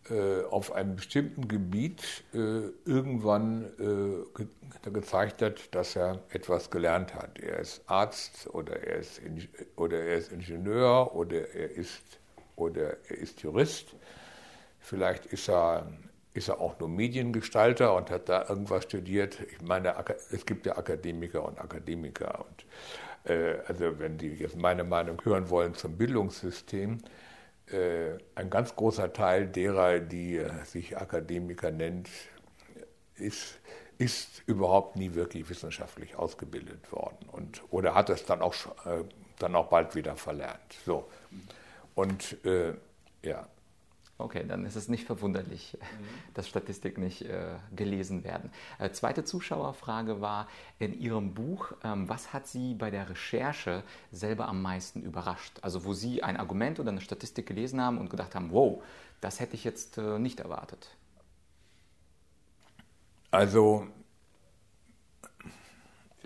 äh, 0.09 0.43
auf 0.49 0.71
einem 0.73 0.95
bestimmten 0.95 1.47
Gebiet 1.47 2.01
äh, 2.33 2.37
irgendwann 2.85 3.65
äh, 3.79 4.37
ge 4.37 4.47
gezeigt 4.91 5.41
hat, 5.43 5.73
dass 5.75 5.95
er 5.95 6.19
etwas 6.29 6.71
gelernt 6.71 7.13
hat. 7.13 7.39
Er 7.39 7.59
ist 7.59 7.83
Arzt 7.85 8.49
oder 8.53 8.75
er 8.83 8.97
ist, 8.97 9.21
oder 9.75 9.99
er 9.99 10.17
ist 10.17 10.31
Ingenieur 10.31 11.15
oder 11.15 11.53
er 11.53 11.71
ist, 11.71 12.01
oder 12.55 12.97
er 13.07 13.17
ist 13.17 13.43
Jurist. 13.43 13.95
Vielleicht 14.79 15.27
ist 15.27 15.47
er, 15.47 15.87
ist 16.33 16.47
er 16.49 16.59
auch 16.59 16.79
nur 16.79 16.89
Mediengestalter 16.89 17.95
und 17.95 18.09
hat 18.09 18.29
da 18.29 18.47
irgendwas 18.49 18.83
studiert. 18.83 19.39
Ich 19.39 19.61
meine, 19.61 19.95
es 20.31 20.45
gibt 20.45 20.65
ja 20.65 20.77
Akademiker 20.77 21.45
und 21.45 21.59
Akademiker. 21.59 22.45
Und, 22.45 23.31
äh, 23.31 23.57
also 23.67 23.99
wenn 23.99 24.17
Sie 24.17 24.33
jetzt 24.33 24.57
meine 24.57 24.83
Meinung 24.83 25.21
hören 25.23 25.49
wollen 25.49 25.75
zum 25.75 25.97
Bildungssystem, 25.97 26.99
äh, 27.71 28.17
ein 28.35 28.49
ganz 28.49 28.75
großer 28.75 29.13
Teil 29.13 29.47
derer, 29.47 29.99
die 29.99 30.37
äh, 30.37 30.65
sich 30.65 30.97
Akademiker 30.97 31.71
nennt, 31.71 32.09
ist, 33.15 33.59
ist 33.97 34.41
überhaupt 34.47 34.95
nie 34.95 35.13
wirklich 35.13 35.47
wissenschaftlich 35.49 36.15
ausgebildet 36.15 36.91
worden 36.91 37.29
und, 37.31 37.61
oder 37.69 37.93
hat 37.93 38.09
es 38.09 38.25
dann 38.25 38.41
auch, 38.41 38.53
äh, 38.85 39.03
dann 39.39 39.55
auch 39.55 39.67
bald 39.67 39.95
wieder 39.95 40.15
verlernt. 40.15 40.73
So. 40.85 41.07
Und 41.95 42.43
äh, 42.43 42.73
ja, 43.21 43.47
Okay, 44.23 44.45
dann 44.47 44.65
ist 44.65 44.77
es 44.77 44.87
nicht 44.87 45.05
verwunderlich, 45.05 45.77
mhm. 45.81 46.05
dass 46.33 46.47
Statistiken 46.47 47.01
nicht 47.03 47.23
äh, 47.23 47.57
gelesen 47.75 48.23
werden. 48.23 48.51
Äh, 48.79 48.91
zweite 48.91 49.25
Zuschauerfrage 49.25 50.21
war 50.21 50.47
in 50.79 50.97
Ihrem 50.97 51.33
Buch, 51.33 51.73
ähm, 51.83 52.07
was 52.07 52.31
hat 52.31 52.47
Sie 52.47 52.73
bei 52.73 52.89
der 52.89 53.09
Recherche 53.09 53.83
selber 54.13 54.47
am 54.47 54.61
meisten 54.61 55.01
überrascht? 55.01 55.59
Also 55.61 55.83
wo 55.83 55.91
Sie 55.91 56.23
ein 56.23 56.37
Argument 56.37 56.79
oder 56.79 56.91
eine 56.91 57.01
Statistik 57.01 57.47
gelesen 57.47 57.81
haben 57.81 57.97
und 57.97 58.09
gedacht 58.09 58.33
haben, 58.33 58.51
wow, 58.53 58.81
das 59.19 59.41
hätte 59.41 59.55
ich 59.55 59.65
jetzt 59.65 59.97
äh, 59.97 60.17
nicht 60.19 60.39
erwartet. 60.39 60.95
Also 63.29 63.87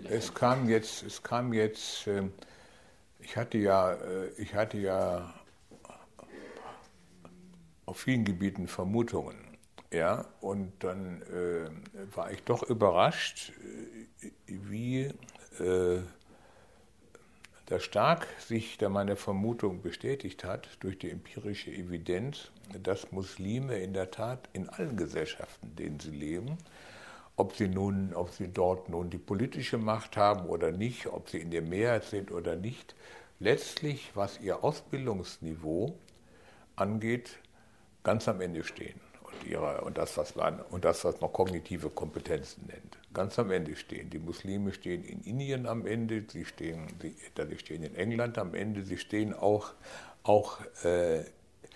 es 0.04 0.32
kam 0.32 0.68
jetzt, 0.68 1.02
es 1.02 1.20
kam 1.20 1.52
jetzt, 1.52 2.06
ähm, 2.06 2.32
ich 3.18 3.36
hatte 3.36 3.58
ja, 3.58 3.94
äh, 3.94 4.28
ich 4.36 4.54
hatte 4.54 4.78
ja 4.78 5.34
auf 7.88 8.00
vielen 8.00 8.24
Gebieten 8.24 8.68
Vermutungen. 8.68 9.36
Ja, 9.90 10.26
und 10.42 10.72
dann 10.80 11.22
äh, 11.22 11.70
war 12.14 12.30
ich 12.30 12.42
doch 12.42 12.62
überrascht, 12.62 13.52
äh, 14.20 14.30
wie 14.46 15.10
äh, 15.58 16.02
da 17.64 17.80
stark 17.80 18.26
sich 18.38 18.76
da 18.76 18.90
meine 18.90 19.16
Vermutung 19.16 19.80
bestätigt 19.80 20.44
hat 20.44 20.68
durch 20.80 20.98
die 20.98 21.10
empirische 21.10 21.70
Evidenz, 21.70 22.50
dass 22.82 23.12
Muslime 23.12 23.78
in 23.78 23.94
der 23.94 24.10
Tat 24.10 24.48
in 24.52 24.68
allen 24.68 24.96
Gesellschaften, 24.96 25.68
in 25.68 25.76
denen 25.76 26.00
sie 26.00 26.10
leben, 26.10 26.58
ob 27.36 27.56
sie 27.56 27.68
nun, 27.68 28.12
ob 28.14 28.30
sie 28.30 28.48
dort 28.48 28.90
nun 28.90 29.08
die 29.08 29.18
politische 29.18 29.78
Macht 29.78 30.18
haben 30.18 30.46
oder 30.48 30.72
nicht, 30.72 31.06
ob 31.06 31.30
sie 31.30 31.38
in 31.38 31.50
der 31.50 31.62
Mehrheit 31.62 32.04
sind 32.04 32.30
oder 32.30 32.56
nicht, 32.56 32.94
letztlich, 33.38 34.10
was 34.14 34.40
ihr 34.40 34.64
Ausbildungsniveau 34.64 35.94
angeht, 36.76 37.38
ganz 38.02 38.28
am 38.28 38.40
Ende 38.40 38.64
stehen 38.64 39.00
und, 39.22 39.46
ihre, 39.46 39.82
und, 39.82 39.98
das, 39.98 40.16
was 40.16 40.34
man, 40.36 40.60
und 40.60 40.84
das, 40.84 41.04
was 41.04 41.20
man 41.20 41.32
kognitive 41.32 41.90
Kompetenzen 41.90 42.66
nennt, 42.66 42.98
ganz 43.12 43.38
am 43.38 43.50
Ende 43.50 43.76
stehen. 43.76 44.10
Die 44.10 44.18
Muslime 44.18 44.72
stehen 44.72 45.04
in 45.04 45.20
Indien 45.22 45.66
am 45.66 45.86
Ende, 45.86 46.24
sie 46.28 46.44
stehen, 46.44 46.88
sie, 47.00 47.14
sie 47.36 47.58
stehen 47.58 47.82
in 47.82 47.94
England 47.94 48.38
am 48.38 48.54
Ende, 48.54 48.82
sie 48.84 48.98
stehen 48.98 49.34
auch, 49.34 49.72
auch 50.22 50.60
äh, 50.84 51.24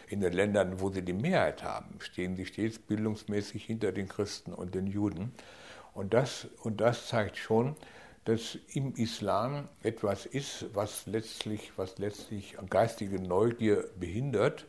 in 0.08 0.20
den 0.20 0.32
Ländern, 0.32 0.80
wo 0.80 0.90
sie 0.90 1.02
die 1.02 1.14
Mehrheit 1.14 1.62
haben, 1.62 1.98
stehen 2.00 2.36
sie 2.36 2.46
stets 2.46 2.78
bildungsmäßig 2.78 3.64
hinter 3.64 3.92
den 3.92 4.08
Christen 4.08 4.52
und 4.52 4.74
den 4.74 4.86
Juden. 4.86 5.32
Und 5.94 6.14
das, 6.14 6.48
und 6.62 6.80
das 6.80 7.08
zeigt 7.08 7.36
schon, 7.36 7.76
dass 8.24 8.56
im 8.72 8.94
Islam 8.94 9.68
etwas 9.82 10.26
ist, 10.26 10.66
was 10.74 11.06
letztlich, 11.06 11.72
was 11.76 11.98
letztlich 11.98 12.56
geistige 12.70 13.20
Neugier 13.20 13.84
behindert 13.98 14.66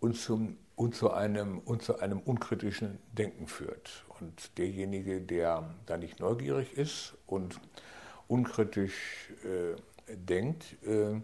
und 0.00 0.16
zum 0.16 0.58
und 0.76 0.94
zu 0.94 1.10
einem, 1.10 1.58
und 1.58 1.82
zu 1.82 1.98
einem 1.98 2.20
unkritischen 2.20 2.98
Denken 3.12 3.46
führt. 3.46 4.04
Und 4.20 4.56
derjenige, 4.58 5.20
der 5.20 5.74
da 5.86 5.96
nicht 5.96 6.20
neugierig 6.20 6.76
ist 6.76 7.14
und 7.26 7.58
unkritisch 8.28 9.30
äh, 9.44 10.14
denkt, 10.14 10.76
äh, 10.84 11.20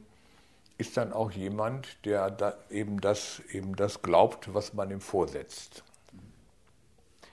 ist 0.79 0.97
dann 0.97 1.13
auch 1.13 1.31
jemand, 1.31 2.05
der 2.05 2.31
da 2.31 2.55
eben, 2.71 3.01
das, 3.01 3.41
eben 3.51 3.77
das 3.77 4.03
glaubt, 4.03 4.53
was 4.55 4.75
man 4.75 4.91
ihm 4.91 5.01
vorsetzt. 5.01 5.85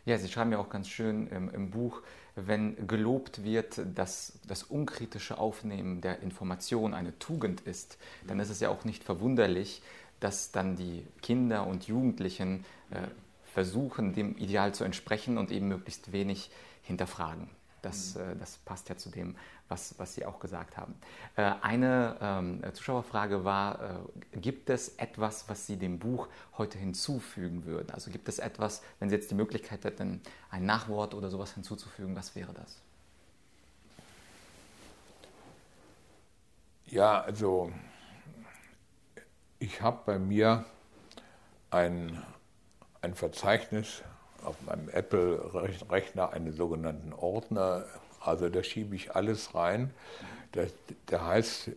Ja, 0.06 0.18
Sie 0.18 0.28
schreiben 0.28 0.52
ja 0.52 0.60
auch 0.60 0.70
ganz 0.70 0.90
schön 0.90 1.28
im, 1.28 1.50
im 1.50 1.72
Buch, 1.72 2.02
wenn 2.36 2.88
gelobt 2.88 3.44
wird, 3.44 3.82
dass 3.96 4.40
das 4.48 4.64
unkritische 4.64 5.38
Aufnehmen 5.38 6.02
der 6.02 6.22
Information 6.22 6.94
eine 6.94 7.18
Tugend 7.20 7.62
ist, 7.62 7.98
dann 8.28 8.40
ist 8.40 8.50
es 8.50 8.60
ja 8.60 8.70
auch 8.70 8.86
nicht 8.86 9.04
verwunderlich, 9.04 9.82
dass 10.20 10.52
dann 10.52 10.76
die 10.76 11.06
Kinder 11.22 11.66
und 11.68 11.88
Jugendlichen 11.88 12.66
äh, 12.92 13.08
versuchen, 13.54 14.14
dem 14.14 14.38
Ideal 14.38 14.74
zu 14.74 14.84
entsprechen 14.84 15.38
und 15.38 15.52
eben 15.52 15.68
möglichst 15.68 16.12
wenig 16.12 16.52
hinterfragen. 16.84 17.50
Das, 17.82 18.16
mhm. 18.16 18.22
äh, 18.22 18.36
das 18.40 18.58
passt 18.58 18.90
ja 18.90 18.98
zu 18.98 19.10
dem, 19.10 19.36
was, 19.68 19.96
was 19.98 20.16
Sie 20.16 20.26
auch 20.26 20.40
gesagt 20.40 20.78
haben. 20.78 20.96
Äh, 21.36 21.52
eine 21.62 22.18
ähm, 22.22 22.62
Zuschauerfrage 22.74 23.44
war, 23.44 23.80
äh, 24.34 24.38
gibt 24.38 24.70
es 24.70 24.90
etwas, 24.98 25.48
was 25.48 25.66
Sie 25.66 25.78
dem 25.78 26.00
Buch 26.00 26.28
heute 26.58 26.78
hinzufügen 26.78 27.66
würden? 27.66 27.92
Also 27.92 28.12
gibt 28.12 28.28
es 28.28 28.40
etwas, 28.40 28.82
wenn 29.00 29.10
Sie 29.10 29.16
jetzt 29.16 29.32
die 29.32 29.36
Möglichkeit 29.36 29.84
hätten, 29.84 30.22
ein 30.50 30.66
Nachwort 30.66 31.14
oder 31.14 31.30
sowas 31.30 31.54
hinzuzufügen, 31.54 32.16
was 32.16 32.36
wäre 32.36 32.54
das? 32.54 32.82
Ja, 36.88 37.22
also 37.22 37.72
ich 39.60 39.82
habe 39.82 40.00
bei 40.06 40.20
mir 40.20 40.66
ein, 41.70 42.22
ein 43.02 43.14
Verzeichnis 43.14 44.02
auf 44.44 44.56
meinem 44.66 44.90
Apple-Rechner, 44.90 46.32
einen 46.32 46.54
sogenannten 46.54 47.14
Ordner. 47.14 47.86
Also 48.22 48.50
da 48.50 48.64
schiebe 48.64 48.96
ich 48.96 49.16
alles 49.16 49.54
rein. 49.54 49.94
Das, 50.54 50.74
der 51.10 51.26
heißt, 51.26 51.68
äh, 51.68 51.74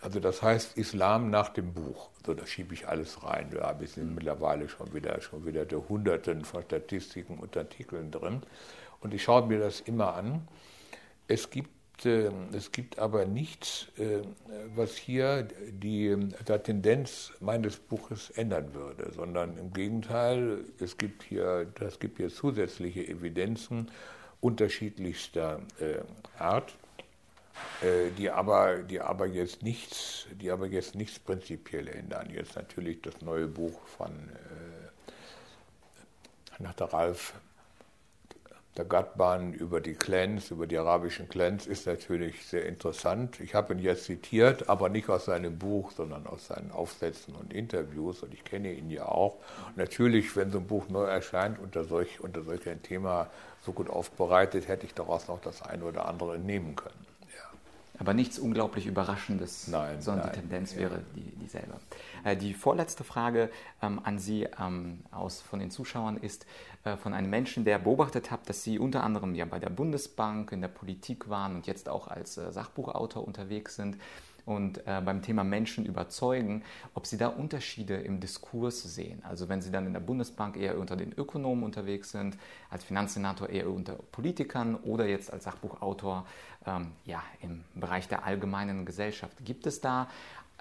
also 0.00 0.20
das 0.20 0.42
heißt 0.42 0.78
Islam 0.78 1.30
nach 1.30 1.48
dem 1.48 1.72
Buch. 1.72 2.10
So, 2.24 2.34
da 2.34 2.46
schiebe 2.46 2.72
ich 2.74 2.88
alles 2.88 3.22
rein. 3.24 3.50
Da 3.50 3.68
habe 3.68 3.84
ich 3.84 3.96
mittlerweile 3.96 4.68
schon 4.68 4.94
wieder, 4.94 5.20
schon 5.20 5.44
wieder 5.44 5.64
der 5.64 5.88
Hunderten 5.88 6.44
von 6.44 6.62
Statistiken 6.62 7.38
und 7.38 7.56
Artikeln 7.56 8.10
drin. 8.10 8.42
Und 9.00 9.12
ich 9.12 9.24
schaue 9.24 9.46
mir 9.46 9.58
das 9.58 9.80
immer 9.80 10.14
an. 10.14 10.46
Es 11.26 11.50
gibt 11.50 11.70
ähm, 12.04 12.48
es 12.52 12.72
gibt 12.72 12.98
aber 12.98 13.24
nichts, 13.24 13.88
äh, 13.98 14.22
was 14.74 14.96
hier 14.96 15.42
die, 15.42 16.16
die 16.16 16.58
Tendenz 16.58 17.32
meines 17.40 17.76
Buches 17.76 18.30
ändern 18.30 18.74
würde, 18.74 19.12
sondern 19.12 19.56
im 19.58 19.72
Gegenteil, 19.72 20.64
es 20.80 20.98
gibt 20.98 21.22
hier, 21.22 21.66
das 21.74 21.98
gibt 21.98 22.18
hier 22.18 22.30
zusätzliche 22.30 23.06
Evidenzen 23.06 23.90
unterschiedlichster 24.40 25.60
äh, 25.80 26.00
Art, 26.38 26.74
äh, 27.82 28.10
die 28.18 28.30
aber, 28.30 28.82
die 28.82 29.00
aber 29.00 29.26
jetzt 29.26 29.62
nichts, 29.62 30.26
die 30.32 30.50
aber 30.50 30.66
jetzt 30.66 30.94
nichts 30.94 31.18
prinzipiell 31.18 31.88
ändern. 31.88 32.28
Jetzt 32.30 32.56
natürlich 32.56 33.02
das 33.02 33.22
neue 33.22 33.46
Buch 33.46 33.78
von 33.86 34.12
nach 36.58 36.74
der 36.74 36.92
Ralf 36.92 37.34
der 38.76 38.84
Gatban 38.84 39.52
über 39.52 39.80
die 39.80 39.94
Clans, 39.94 40.50
über 40.50 40.66
die 40.66 40.76
arabischen 40.76 41.28
Clans 41.28 41.66
ist 41.66 41.86
natürlich 41.86 42.44
sehr 42.46 42.66
interessant. 42.66 43.38
Ich 43.38 43.54
habe 43.54 43.72
ihn 43.72 43.78
jetzt 43.78 44.04
zitiert, 44.04 44.68
aber 44.68 44.88
nicht 44.88 45.08
aus 45.08 45.26
seinem 45.26 45.58
Buch, 45.58 45.92
sondern 45.92 46.26
aus 46.26 46.48
seinen 46.48 46.72
Aufsätzen 46.72 47.36
und 47.36 47.52
Interviews 47.52 48.24
und 48.24 48.34
ich 48.34 48.42
kenne 48.42 48.72
ihn 48.72 48.90
ja 48.90 49.06
auch. 49.06 49.36
Natürlich, 49.76 50.34
wenn 50.34 50.50
so 50.50 50.58
ein 50.58 50.66
Buch 50.66 50.88
neu 50.88 51.04
erscheint 51.04 51.60
unter 51.60 51.84
solch, 51.84 52.18
unter 52.20 52.42
solch 52.42 52.68
ein 52.68 52.82
Thema 52.82 53.28
so 53.64 53.72
gut 53.72 53.88
aufbereitet, 53.88 54.66
hätte 54.66 54.86
ich 54.86 54.94
daraus 54.94 55.28
noch 55.28 55.40
das 55.40 55.62
eine 55.62 55.84
oder 55.84 56.08
andere 56.08 56.38
nehmen 56.38 56.74
können. 56.74 57.13
Aber 57.98 58.12
nichts 58.12 58.38
unglaublich 58.38 58.86
Überraschendes, 58.86 59.68
nein, 59.68 60.00
sondern 60.00 60.26
nein, 60.26 60.34
die 60.34 60.40
Tendenz 60.40 60.74
ja. 60.74 60.80
wäre 60.80 61.02
die, 61.14 61.30
dieselbe. 61.36 61.74
Äh, 62.24 62.36
die 62.36 62.52
vorletzte 62.52 63.04
Frage 63.04 63.50
ähm, 63.82 64.00
an 64.02 64.18
Sie 64.18 64.48
ähm, 64.60 65.00
aus, 65.12 65.40
von 65.40 65.60
den 65.60 65.70
Zuschauern 65.70 66.16
ist 66.16 66.44
äh, 66.82 66.96
von 66.96 67.14
einem 67.14 67.30
Menschen, 67.30 67.64
der 67.64 67.78
beobachtet 67.78 68.30
hat, 68.32 68.48
dass 68.48 68.64
Sie 68.64 68.78
unter 68.80 69.04
anderem 69.04 69.34
ja 69.34 69.44
bei 69.44 69.60
der 69.60 69.70
Bundesbank, 69.70 70.50
in 70.50 70.60
der 70.60 70.68
Politik 70.68 71.28
waren 71.28 71.54
und 71.54 71.66
jetzt 71.68 71.88
auch 71.88 72.08
als 72.08 72.36
äh, 72.36 72.50
Sachbuchautor 72.50 73.24
unterwegs 73.26 73.76
sind 73.76 73.96
und 74.46 74.86
äh, 74.86 75.00
beim 75.04 75.22
Thema 75.22 75.44
Menschen 75.44 75.86
überzeugen, 75.86 76.62
ob 76.92 77.06
Sie 77.06 77.16
da 77.16 77.28
Unterschiede 77.28 77.96
im 77.96 78.20
Diskurs 78.20 78.82
sehen. 78.82 79.22
Also 79.24 79.48
wenn 79.48 79.62
Sie 79.62 79.70
dann 79.70 79.86
in 79.86 79.92
der 79.92 80.00
Bundesbank 80.00 80.56
eher 80.56 80.78
unter 80.78 80.96
den 80.96 81.12
Ökonomen 81.12 81.64
unterwegs 81.64 82.10
sind, 82.10 82.36
als 82.70 82.84
Finanzsenator 82.84 83.48
eher 83.48 83.70
unter 83.70 83.94
Politikern 83.94 84.76
oder 84.76 85.06
jetzt 85.06 85.32
als 85.32 85.44
Sachbuchautor 85.44 86.26
ähm, 86.66 86.92
ja, 87.04 87.22
im 87.40 87.64
Bereich 87.74 88.08
der 88.08 88.24
allgemeinen 88.24 88.84
Gesellschaft. 88.84 89.44
Gibt 89.44 89.66
es 89.66 89.80
da 89.80 90.08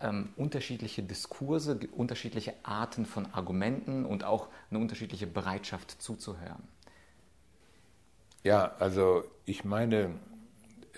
ähm, 0.01 0.29
unterschiedliche 0.37 1.03
Diskurse, 1.03 1.79
unterschiedliche 1.91 2.53
Arten 2.63 3.05
von 3.05 3.27
Argumenten 3.33 4.05
und 4.05 4.23
auch 4.23 4.47
eine 4.69 4.79
unterschiedliche 4.79 5.27
Bereitschaft 5.27 6.01
zuzuhören? 6.01 6.63
Ja, 8.43 8.73
also 8.79 9.23
ich 9.45 9.63
meine, 9.63 10.15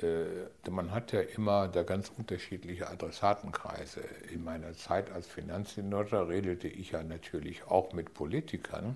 äh, 0.01 0.69
man 0.69 0.91
hat 0.91 1.11
ja 1.11 1.21
immer 1.21 1.67
da 1.67 1.83
ganz 1.83 2.11
unterschiedliche 2.15 2.89
Adressatenkreise. 2.89 4.01
In 4.33 4.43
meiner 4.43 4.73
Zeit 4.73 5.11
als 5.11 5.27
Finanzsenator 5.27 6.27
redete 6.27 6.67
ich 6.67 6.91
ja 6.91 7.03
natürlich 7.03 7.65
auch 7.67 7.93
mit 7.93 8.13
Politikern, 8.13 8.95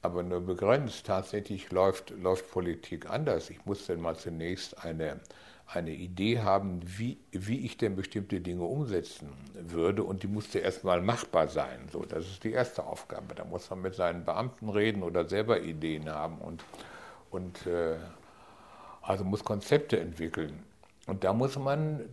aber 0.00 0.22
nur 0.22 0.40
begrenzt. 0.40 1.06
Tatsächlich 1.06 1.70
läuft, 1.70 2.10
läuft 2.10 2.50
Politik 2.50 3.10
anders. 3.10 3.50
Ich 3.50 3.64
muss 3.66 3.86
dann 3.86 4.00
mal 4.00 4.16
zunächst 4.16 4.84
eine, 4.84 5.20
eine 5.66 5.90
Idee 5.92 6.40
haben, 6.40 6.80
wie, 6.84 7.18
wie 7.32 7.64
ich 7.64 7.76
denn 7.76 7.96
bestimmte 7.96 8.40
Dinge 8.40 8.64
umsetzen 8.64 9.28
würde 9.54 10.04
und 10.04 10.22
die 10.22 10.28
musste 10.28 10.60
erstmal 10.60 11.00
machbar 11.00 11.48
sein. 11.48 11.88
So, 11.90 12.04
das 12.04 12.26
ist 12.26 12.44
die 12.44 12.52
erste 12.52 12.84
Aufgabe. 12.84 13.34
Da 13.34 13.44
muss 13.44 13.68
man 13.70 13.82
mit 13.82 13.94
seinen 13.94 14.24
Beamten 14.24 14.68
reden 14.68 15.02
oder 15.02 15.28
selber 15.28 15.60
Ideen 15.60 16.08
haben 16.08 16.38
und, 16.38 16.64
und 17.30 17.66
äh, 17.66 17.96
also 19.02 19.24
muss 19.24 19.44
Konzepte 19.44 19.98
entwickeln. 19.98 20.62
Und 21.06 21.24
da 21.24 21.32
muss 21.32 21.58
man, 21.58 22.08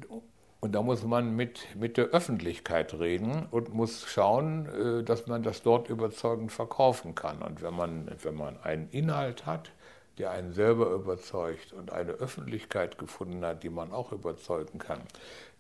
und 0.59 0.73
da 0.73 0.81
muss 0.81 1.03
man 1.03 1.35
mit, 1.35 1.75
mit 1.75 1.97
der 1.97 2.05
Öffentlichkeit 2.07 2.93
reden 2.95 3.47
und 3.51 3.73
muss 3.73 4.05
schauen, 4.07 4.65
äh, 4.67 5.03
dass 5.03 5.27
man 5.27 5.43
das 5.43 5.61
dort 5.61 5.89
überzeugend 5.89 6.51
verkaufen 6.51 7.15
kann. 7.15 7.41
Und 7.41 7.61
wenn 7.61 7.75
man, 7.75 8.11
wenn 8.23 8.35
man 8.35 8.61
einen 8.61 8.89
Inhalt 8.89 9.45
hat, 9.45 9.71
der 10.17 10.31
einen 10.31 10.51
selber 10.51 10.91
überzeugt 10.91 11.71
und 11.71 11.93
eine 11.93 12.11
Öffentlichkeit 12.11 12.97
gefunden 12.97 13.45
hat, 13.45 13.63
die 13.63 13.69
man 13.69 13.93
auch 13.93 14.11
überzeugen 14.11 14.77
kann, 14.77 14.99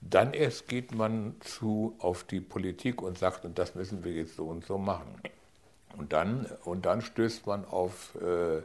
dann 0.01 0.33
erst 0.33 0.67
geht 0.67 0.93
man 0.93 1.35
zu 1.39 1.95
auf 1.99 2.25
die 2.25 2.41
Politik 2.41 3.01
und 3.01 3.17
sagt, 3.17 3.45
und 3.45 3.57
das 3.57 3.75
müssen 3.75 4.03
wir 4.03 4.11
jetzt 4.11 4.35
so 4.35 4.45
und 4.45 4.65
so 4.65 4.77
machen. 4.77 5.15
Und 5.97 6.13
dann, 6.13 6.45
und 6.65 6.85
dann 6.85 7.01
stößt 7.01 7.47
man 7.47 7.65
auf, 7.65 8.15
äh, 8.15 8.61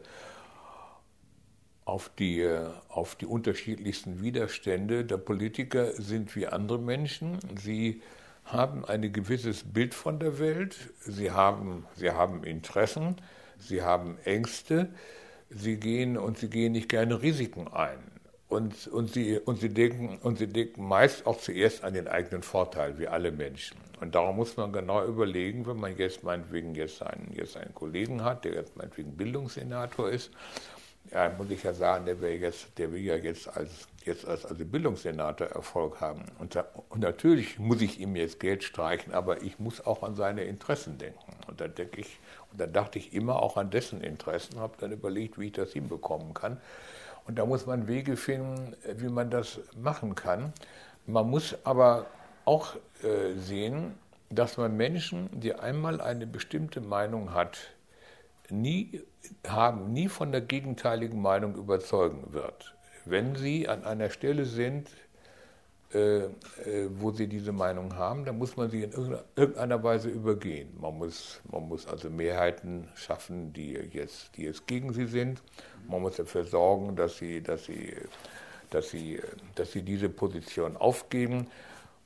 auf 1.84 2.10
die, 2.18 2.48
auf 2.88 3.14
die 3.16 3.26
unterschiedlichsten 3.26 4.22
Widerstände. 4.22 5.04
Der 5.04 5.18
Politiker 5.18 5.92
sind 5.92 6.34
wie 6.36 6.46
andere 6.46 6.78
Menschen. 6.78 7.38
Sie 7.60 8.02
haben 8.44 8.84
ein 8.84 9.12
gewisses 9.12 9.64
Bild 9.64 9.94
von 9.94 10.18
der 10.18 10.38
Welt, 10.38 10.76
sie 11.00 11.30
haben, 11.30 11.86
sie 11.96 12.10
haben 12.10 12.44
Interessen, 12.44 13.16
sie 13.58 13.82
haben 13.82 14.18
Ängste, 14.24 14.88
sie 15.50 15.76
gehen 15.76 16.18
und 16.18 16.38
sie 16.38 16.50
gehen 16.50 16.72
nicht 16.72 16.88
gerne 16.88 17.22
Risiken 17.22 17.68
ein. 17.68 17.98
Und, 18.48 18.86
und, 18.88 19.12
sie, 19.12 19.38
und, 19.38 19.58
sie 19.60 19.70
denken, 19.70 20.18
und 20.22 20.38
sie 20.38 20.46
denken 20.46 20.86
meist 20.86 21.26
auch 21.26 21.38
zuerst 21.38 21.82
an 21.82 21.94
den 21.94 22.06
eigenen 22.06 22.42
Vorteil, 22.42 22.98
wie 22.98 23.08
alle 23.08 23.32
Menschen. 23.32 23.78
Und 24.00 24.14
darum 24.14 24.36
muss 24.36 24.56
man 24.56 24.70
genau 24.72 25.04
überlegen, 25.04 25.66
wenn 25.66 25.78
man 25.78 25.96
jetzt 25.96 26.22
meinetwegen 26.22 26.74
jetzt 26.74 27.02
einen, 27.02 27.32
jetzt 27.34 27.56
einen 27.56 27.74
Kollegen 27.74 28.22
hat, 28.22 28.44
der 28.44 28.52
jetzt 28.52 28.76
meinetwegen 28.76 29.16
Bildungssenator 29.16 30.10
ist, 30.10 30.30
ja, 31.10 31.30
muss 31.36 31.50
ich 31.50 31.62
ja 31.62 31.72
sagen, 31.72 32.06
der, 32.06 32.16
jetzt, 32.36 32.78
der 32.78 32.92
will 32.92 33.00
ja 33.00 33.16
jetzt 33.16 33.48
als, 33.56 33.86
jetzt 34.04 34.26
als 34.26 34.44
also 34.44 34.64
Bildungssenator 34.64 35.48
Erfolg 35.48 36.00
haben. 36.00 36.24
Und, 36.38 36.54
da, 36.54 36.64
und, 36.88 37.00
natürlich 37.00 37.58
muss 37.58 37.82
ich 37.82 38.00
ihm 38.00 38.16
jetzt 38.16 38.40
Geld 38.40 38.64
streichen, 38.64 39.12
aber 39.12 39.42
ich 39.42 39.58
muss 39.58 39.84
auch 39.84 40.02
an 40.02 40.14
seine 40.14 40.44
Interessen 40.44 40.98
denken. 40.98 41.36
Und 41.46 41.60
da 41.60 41.68
denke 41.68 42.00
ich, 42.00 42.18
und 42.50 42.60
da 42.60 42.66
dachte 42.66 42.98
ich 42.98 43.12
immer 43.12 43.42
auch 43.42 43.56
an 43.56 43.70
dessen 43.70 44.00
Interessen, 44.00 44.58
habe 44.58 44.74
dann 44.80 44.92
überlegt, 44.92 45.38
wie 45.38 45.46
ich 45.46 45.52
das 45.52 45.72
hinbekommen 45.72 46.34
kann. 46.34 46.60
Und 47.26 47.38
da 47.38 47.46
muss 47.46 47.66
man 47.66 47.86
Wege 47.86 48.16
finden, 48.16 48.76
wie 48.96 49.08
man 49.08 49.30
das 49.30 49.60
machen 49.76 50.14
kann. 50.14 50.52
Man 51.06 51.28
muss 51.28 51.56
aber 51.64 52.06
auch 52.44 52.74
äh, 53.02 53.34
sehen, 53.36 53.94
dass 54.30 54.56
man 54.56 54.76
Menschen, 54.76 55.28
die 55.32 55.54
einmal 55.54 56.00
eine 56.00 56.26
bestimmte 56.26 56.80
Meinung 56.80 57.32
hat, 57.32 57.58
nie 58.50 59.02
haben, 59.46 59.92
nie 59.92 60.08
von 60.08 60.32
der 60.32 60.40
gegenteiligen 60.40 61.20
Meinung 61.20 61.54
überzeugen 61.56 62.32
wird. 62.32 62.74
Wenn 63.04 63.36
Sie 63.36 63.68
an 63.68 63.84
einer 63.84 64.10
Stelle 64.10 64.44
sind, 64.44 64.88
äh, 65.94 66.24
äh, 66.24 66.30
wo 66.90 67.12
Sie 67.12 67.28
diese 67.28 67.52
Meinung 67.52 67.94
haben, 67.94 68.24
dann 68.24 68.38
muss 68.38 68.56
man 68.56 68.68
sie 68.68 68.82
in 68.82 68.92
irgendeiner 69.36 69.82
Weise 69.82 70.08
übergehen. 70.08 70.76
Man 70.80 70.98
muss, 70.98 71.40
man 71.50 71.68
muss 71.68 71.86
also 71.86 72.10
Mehrheiten 72.10 72.88
schaffen, 72.96 73.52
die 73.52 73.74
jetzt, 73.74 74.36
die 74.36 74.42
jetzt 74.42 74.66
gegen 74.66 74.92
Sie 74.92 75.06
sind. 75.06 75.40
Man 75.88 76.02
muss 76.02 76.16
dafür 76.16 76.44
sorgen, 76.44 76.96
dass 76.96 77.18
Sie, 77.18 77.42
dass 77.42 77.66
Sie, 77.66 77.94
dass 78.70 78.90
Sie, 78.90 79.20
dass 79.54 79.70
Sie 79.70 79.82
diese 79.82 80.08
Position 80.08 80.76
aufgeben 80.76 81.46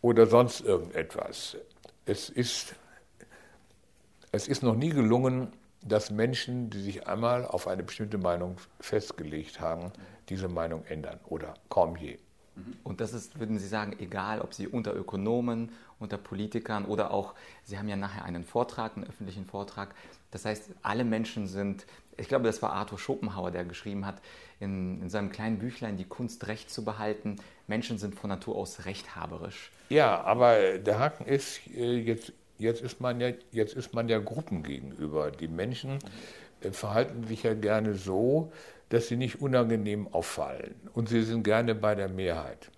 oder 0.02 0.26
sonst 0.26 0.60
irgendetwas. 0.60 1.56
Es 2.04 2.28
ist, 2.28 2.74
es 4.32 4.48
ist 4.48 4.62
noch 4.62 4.76
nie 4.76 4.90
gelungen, 4.90 5.52
dass 5.82 6.10
Menschen, 6.10 6.70
die 6.70 6.80
sich 6.80 7.06
einmal 7.06 7.44
auf 7.44 7.68
eine 7.68 7.82
bestimmte 7.82 8.18
Meinung 8.18 8.56
festgelegt 8.80 9.60
haben, 9.60 9.92
diese 10.28 10.48
Meinung 10.48 10.84
ändern 10.84 11.20
oder 11.28 11.54
kaum 11.68 11.96
je. 11.96 12.18
Und 12.84 13.00
das 13.00 13.12
ist, 13.12 13.38
würden 13.38 13.58
Sie 13.58 13.68
sagen, 13.68 13.96
egal, 14.00 14.40
ob 14.40 14.54
Sie 14.54 14.66
unter 14.66 14.94
Ökonomen, 14.94 15.70
unter 15.98 16.18
Politikern 16.18 16.84
oder 16.86 17.12
auch, 17.12 17.34
Sie 17.64 17.78
haben 17.78 17.88
ja 17.88 17.96
nachher 17.96 18.24
einen 18.24 18.44
Vortrag, 18.44 18.96
einen 18.96 19.06
öffentlichen 19.06 19.46
Vortrag. 19.46 19.94
Das 20.30 20.44
heißt, 20.44 20.70
alle 20.82 21.04
Menschen 21.04 21.46
sind, 21.46 21.86
ich 22.16 22.28
glaube, 22.28 22.44
das 22.44 22.60
war 22.62 22.72
Arthur 22.72 22.98
Schopenhauer, 22.98 23.50
der 23.50 23.64
geschrieben 23.64 24.06
hat, 24.06 24.20
in, 24.60 25.00
in 25.02 25.08
seinem 25.08 25.30
kleinen 25.30 25.58
Büchlein 25.58 25.96
Die 25.96 26.04
Kunst, 26.04 26.46
Recht 26.48 26.70
zu 26.70 26.84
behalten. 26.84 27.36
Menschen 27.66 27.98
sind 27.98 28.14
von 28.14 28.28
Natur 28.28 28.56
aus 28.56 28.84
rechthaberisch. 28.84 29.70
Ja, 29.88 30.20
aber 30.22 30.78
der 30.78 30.98
Haken 30.98 31.26
ist, 31.26 31.60
äh, 31.68 31.98
jetzt 31.98 32.32
jetzt 32.58 32.82
ist 32.82 33.00
man 33.00 33.20
ja, 33.20 33.30
jetzt 33.52 33.74
ist 33.74 33.94
man 33.94 34.08
ja 34.08 34.18
Gruppen 34.18 34.62
gegenüber. 34.62 35.30
Die 35.30 35.48
Menschen 35.48 35.98
äh, 36.60 36.70
verhalten 36.70 37.24
sich 37.24 37.44
ja 37.44 37.54
gerne 37.54 37.94
so, 37.94 38.52
dass 38.88 39.08
sie 39.08 39.16
nicht 39.16 39.40
unangenehm 39.40 40.08
auffallen. 40.08 40.74
Und 40.94 41.08
sie 41.08 41.22
sind 41.22 41.44
gerne 41.44 41.74
bei 41.74 41.94
der 41.94 42.08
Mehrheit. 42.08 42.70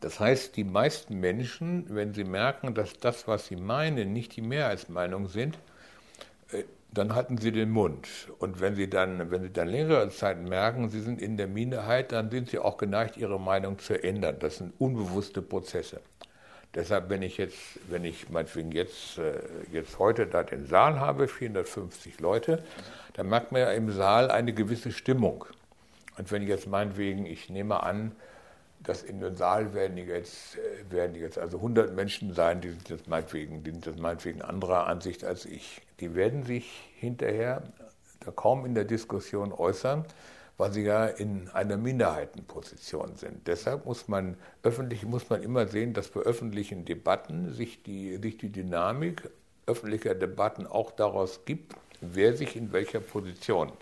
Das 0.00 0.18
heißt, 0.18 0.56
die 0.56 0.64
meisten 0.64 1.20
Menschen, 1.20 1.84
wenn 1.88 2.14
sie 2.14 2.24
merken, 2.24 2.74
dass 2.74 2.94
das, 2.94 3.28
was 3.28 3.46
sie 3.46 3.56
meinen, 3.56 4.12
nicht 4.12 4.34
die 4.36 4.42
Mehrheitsmeinung 4.42 5.28
sind, 5.28 5.58
äh, 6.52 6.64
dann 6.92 7.14
halten 7.14 7.38
sie 7.38 7.52
den 7.52 7.70
Mund. 7.70 8.08
Und 8.38 8.60
wenn 8.60 8.74
sie 8.74 8.88
dann, 8.88 9.30
wenn 9.30 9.42
sie 9.42 9.52
dann 9.52 9.68
längere 9.68 10.08
Zeit 10.08 10.40
merken, 10.42 10.88
sie 10.88 11.00
sind 11.00 11.20
in 11.20 11.36
der 11.36 11.46
Minderheit, 11.46 12.12
dann 12.12 12.30
sind 12.30 12.48
sie 12.50 12.58
auch 12.58 12.78
geneigt, 12.78 13.16
ihre 13.16 13.38
Meinung 13.38 13.78
zu 13.78 14.02
ändern. 14.02 14.36
Das 14.40 14.56
sind 14.56 14.72
unbewusste 14.78 15.42
Prozesse. 15.42 16.00
Deshalb, 16.74 17.10
wenn 17.10 17.22
ich 17.22 17.36
jetzt, 17.36 17.58
wenn 17.88 18.04
ich 18.04 18.30
meinetwegen 18.30 18.70
jetzt, 18.70 19.18
äh, 19.18 19.40
jetzt 19.72 19.98
heute 19.98 20.26
da 20.26 20.44
den 20.44 20.66
Saal 20.66 21.00
habe, 21.00 21.26
450 21.26 22.20
Leute, 22.20 22.62
dann 23.14 23.28
merkt 23.28 23.50
man 23.50 23.62
ja 23.62 23.72
im 23.72 23.90
Saal 23.90 24.30
eine 24.30 24.52
gewisse 24.52 24.92
Stimmung. 24.92 25.44
Und 26.16 26.30
wenn 26.30 26.42
ich 26.42 26.48
jetzt 26.48 26.68
meinetwegen, 26.68 27.26
ich 27.26 27.50
nehme 27.50 27.82
an, 27.82 28.12
dass 28.82 29.02
in 29.02 29.20
den 29.20 29.36
Saal 29.36 29.74
werden 29.74 29.96
jetzt, 29.96 30.56
äh, 30.56 30.92
werden 30.92 31.16
jetzt 31.16 31.38
also 31.38 31.58
100 31.58 31.94
Menschen 31.94 32.34
sein, 32.34 32.60
die 32.60 32.70
sind 32.70 32.88
jetzt 32.88 33.08
meinetwegen, 33.08 33.64
die 33.64 33.72
sind 33.72 33.86
jetzt 33.86 33.98
meinetwegen 33.98 34.40
anderer 34.40 34.86
Ansicht 34.86 35.24
als 35.24 35.46
ich. 35.46 35.82
Die 35.98 36.14
werden 36.14 36.44
sich 36.44 36.90
hinterher 36.94 37.62
da 38.20 38.30
kaum 38.30 38.64
in 38.64 38.74
der 38.74 38.84
Diskussion 38.84 39.52
äußern, 39.52 40.04
weil 40.60 40.72
sie 40.72 40.82
ja 40.82 41.06
in 41.06 41.48
einer 41.48 41.78
Minderheitenposition 41.78 43.16
sind. 43.16 43.46
Deshalb 43.46 43.86
muss 43.86 44.08
man 44.08 44.36
öffentlich 44.62 45.06
muss 45.06 45.30
man 45.30 45.42
immer 45.42 45.66
sehen, 45.66 45.94
dass 45.94 46.08
bei 46.08 46.20
öffentlichen 46.20 46.84
Debatten 46.84 47.54
sich 47.54 47.82
die, 47.82 48.18
sich 48.18 48.36
die 48.36 48.50
Dynamik 48.50 49.30
öffentlicher 49.66 50.14
Debatten 50.14 50.66
auch 50.66 50.90
daraus 50.90 51.46
gibt, 51.46 51.74
wer 52.02 52.36
sich 52.36 52.56
in 52.56 52.72
welcher 52.72 53.00
Position 53.00 53.72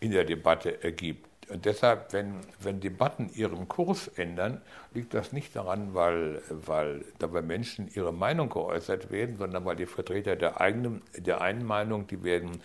in 0.00 0.10
der 0.10 0.24
Debatte 0.24 0.82
ergibt. 0.82 1.28
Und 1.48 1.64
deshalb, 1.64 2.12
wenn, 2.12 2.40
wenn 2.60 2.80
Debatten 2.80 3.30
ihren 3.32 3.68
Kurs 3.68 4.08
ändern, 4.08 4.60
liegt 4.94 5.14
das 5.14 5.32
nicht 5.32 5.54
daran, 5.54 5.94
weil, 5.94 6.42
weil 6.50 7.04
dabei 7.20 7.40
Menschen 7.40 7.88
ihre 7.94 8.12
Meinung 8.12 8.50
geäußert 8.50 9.12
werden, 9.12 9.38
sondern 9.38 9.64
weil 9.64 9.76
die 9.76 9.86
Vertreter 9.86 10.34
der, 10.34 10.60
eigenen, 10.60 11.02
der 11.16 11.40
einen 11.40 11.64
Meinung, 11.64 12.08
die 12.08 12.24
werden, 12.24 12.60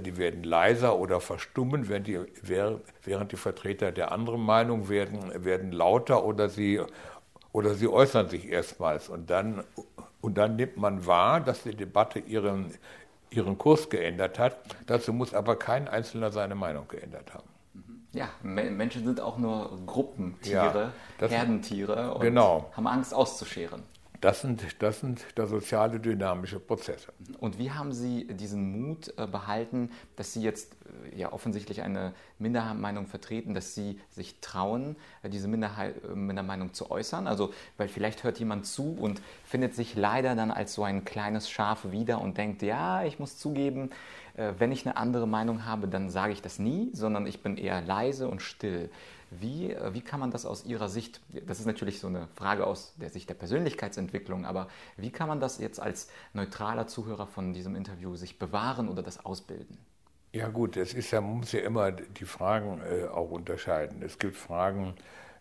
die 0.00 0.16
werden 0.16 0.42
leiser 0.42 0.98
oder 0.98 1.20
verstummen, 1.20 1.88
während 1.88 2.06
die, 2.06 2.20
während 2.42 3.32
die 3.32 3.36
Vertreter 3.36 3.92
der 3.92 4.12
anderen 4.12 4.40
Meinung 4.40 4.88
werden, 4.88 5.44
werden 5.44 5.72
lauter 5.72 6.24
oder 6.24 6.48
sie, 6.48 6.80
oder 7.52 7.74
sie 7.74 7.88
äußern 7.88 8.28
sich 8.28 8.48
erstmals. 8.48 9.08
Und 9.08 9.30
dann, 9.30 9.64
und 10.20 10.38
dann 10.38 10.56
nimmt 10.56 10.76
man 10.76 11.06
wahr, 11.06 11.40
dass 11.40 11.62
die 11.64 11.74
Debatte 11.74 12.18
ihren, 12.18 12.74
ihren 13.30 13.58
Kurs 13.58 13.90
geändert 13.90 14.38
hat. 14.38 14.56
Dazu 14.86 15.12
muss 15.12 15.34
aber 15.34 15.56
kein 15.56 15.88
Einzelner 15.88 16.32
seine 16.32 16.54
Meinung 16.54 16.88
geändert 16.88 17.34
haben. 17.34 17.48
Ja, 18.12 18.28
Menschen 18.42 19.04
sind 19.04 19.20
auch 19.20 19.38
nur 19.38 19.78
Gruppentiere, 19.86 20.92
ja, 21.18 21.28
Herdentiere 21.28 22.14
und 22.14 22.20
genau. 22.20 22.70
haben 22.76 22.86
Angst 22.86 23.14
auszuscheren. 23.14 23.82
Das 24.22 24.40
sind, 24.40 24.64
das 24.78 25.00
sind 25.00 25.26
da 25.34 25.46
soziale 25.46 25.98
dynamische 25.98 26.60
Prozesse. 26.60 27.12
Und 27.40 27.58
wie 27.58 27.72
haben 27.72 27.92
Sie 27.92 28.24
diesen 28.28 28.70
Mut 28.70 29.12
äh, 29.18 29.26
behalten, 29.26 29.90
dass 30.14 30.32
Sie 30.32 30.42
jetzt 30.42 30.76
äh, 31.12 31.18
ja 31.18 31.32
offensichtlich 31.32 31.82
eine 31.82 32.14
Mindermeinung 32.38 33.08
vertreten, 33.08 33.52
dass 33.52 33.74
Sie 33.74 33.98
sich 34.10 34.38
trauen, 34.40 34.94
äh, 35.24 35.28
diese 35.28 35.48
Mindermeinung 35.48 36.72
zu 36.72 36.88
äußern? 36.88 37.26
Also, 37.26 37.52
weil 37.78 37.88
vielleicht 37.88 38.22
hört 38.22 38.38
jemand 38.38 38.64
zu 38.64 38.94
und 38.94 39.20
findet 39.44 39.74
sich 39.74 39.96
leider 39.96 40.36
dann 40.36 40.52
als 40.52 40.74
so 40.74 40.84
ein 40.84 41.04
kleines 41.04 41.50
Schaf 41.50 41.90
wieder 41.90 42.20
und 42.20 42.38
denkt, 42.38 42.62
ja, 42.62 43.02
ich 43.02 43.18
muss 43.18 43.38
zugeben, 43.38 43.90
wenn 44.34 44.72
ich 44.72 44.86
eine 44.86 44.96
andere 44.96 45.26
Meinung 45.26 45.66
habe, 45.66 45.88
dann 45.88 46.08
sage 46.08 46.32
ich 46.32 46.40
das 46.40 46.58
nie, 46.58 46.90
sondern 46.92 47.26
ich 47.26 47.42
bin 47.42 47.56
eher 47.56 47.82
leise 47.82 48.28
und 48.28 48.40
still. 48.40 48.90
Wie, 49.40 49.72
äh, 49.72 49.94
wie 49.94 50.02
kann 50.02 50.20
man 50.20 50.30
das 50.30 50.44
aus 50.44 50.64
Ihrer 50.64 50.88
Sicht, 50.88 51.20
das 51.46 51.58
ist 51.58 51.66
natürlich 51.66 52.00
so 52.00 52.08
eine 52.08 52.28
Frage 52.34 52.66
aus 52.66 52.94
der 52.96 53.08
Sicht 53.08 53.28
der 53.28 53.34
Persönlichkeitsentwicklung, 53.34 54.44
aber 54.44 54.68
wie 54.96 55.10
kann 55.10 55.28
man 55.28 55.40
das 55.40 55.58
jetzt 55.58 55.80
als 55.80 56.08
neutraler 56.34 56.86
Zuhörer 56.86 57.26
von 57.26 57.54
diesem 57.54 57.74
Interview 57.74 58.14
sich 58.16 58.38
bewahren 58.38 58.88
oder 58.88 59.02
das 59.02 59.24
ausbilden? 59.24 59.78
Ja 60.32 60.48
gut, 60.48 60.76
es 60.76 60.94
ist 60.94 61.10
ja, 61.10 61.20
man 61.20 61.38
muss 61.38 61.52
ja 61.52 61.60
immer 61.60 61.92
die 61.92 62.24
Fragen 62.24 62.80
äh, 62.80 63.06
auch 63.06 63.30
unterscheiden. 63.30 64.02
Es 64.02 64.18
gibt 64.18 64.36
Fragen, 64.36 64.94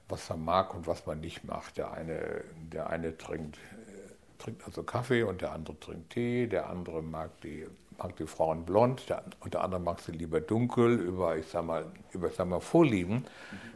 was 0.09 0.29
man 0.29 0.43
mag 0.43 0.73
und 0.73 0.87
was 0.87 1.05
man 1.05 1.19
nicht 1.19 1.43
mag. 1.45 1.73
Der 1.75 1.91
eine, 1.91 2.43
der 2.71 2.89
eine 2.89 3.17
trinkt, 3.17 3.57
äh, 3.57 4.37
trinkt 4.37 4.65
also 4.65 4.83
Kaffee 4.83 5.23
und 5.23 5.41
der 5.41 5.53
andere 5.53 5.79
trinkt 5.79 6.11
Tee, 6.11 6.47
der 6.47 6.69
andere 6.69 7.01
mag 7.01 7.39
die 7.41 7.67
mag 8.01 8.15
die 8.17 8.25
Frauen 8.25 8.65
blond, 8.65 9.09
der, 9.09 9.23
und 9.41 9.53
der 9.53 9.63
andere 9.63 9.81
mag 9.81 9.99
sie 9.99 10.11
lieber 10.11 10.41
dunkel, 10.41 10.99
über, 10.99 11.37
ich 11.37 11.47
sag 11.47 11.65
mal, 11.65 11.85
über 12.11 12.27
ich 12.27 12.35
sag 12.35 12.47
mal, 12.47 12.59
Vorlieben, 12.59 13.25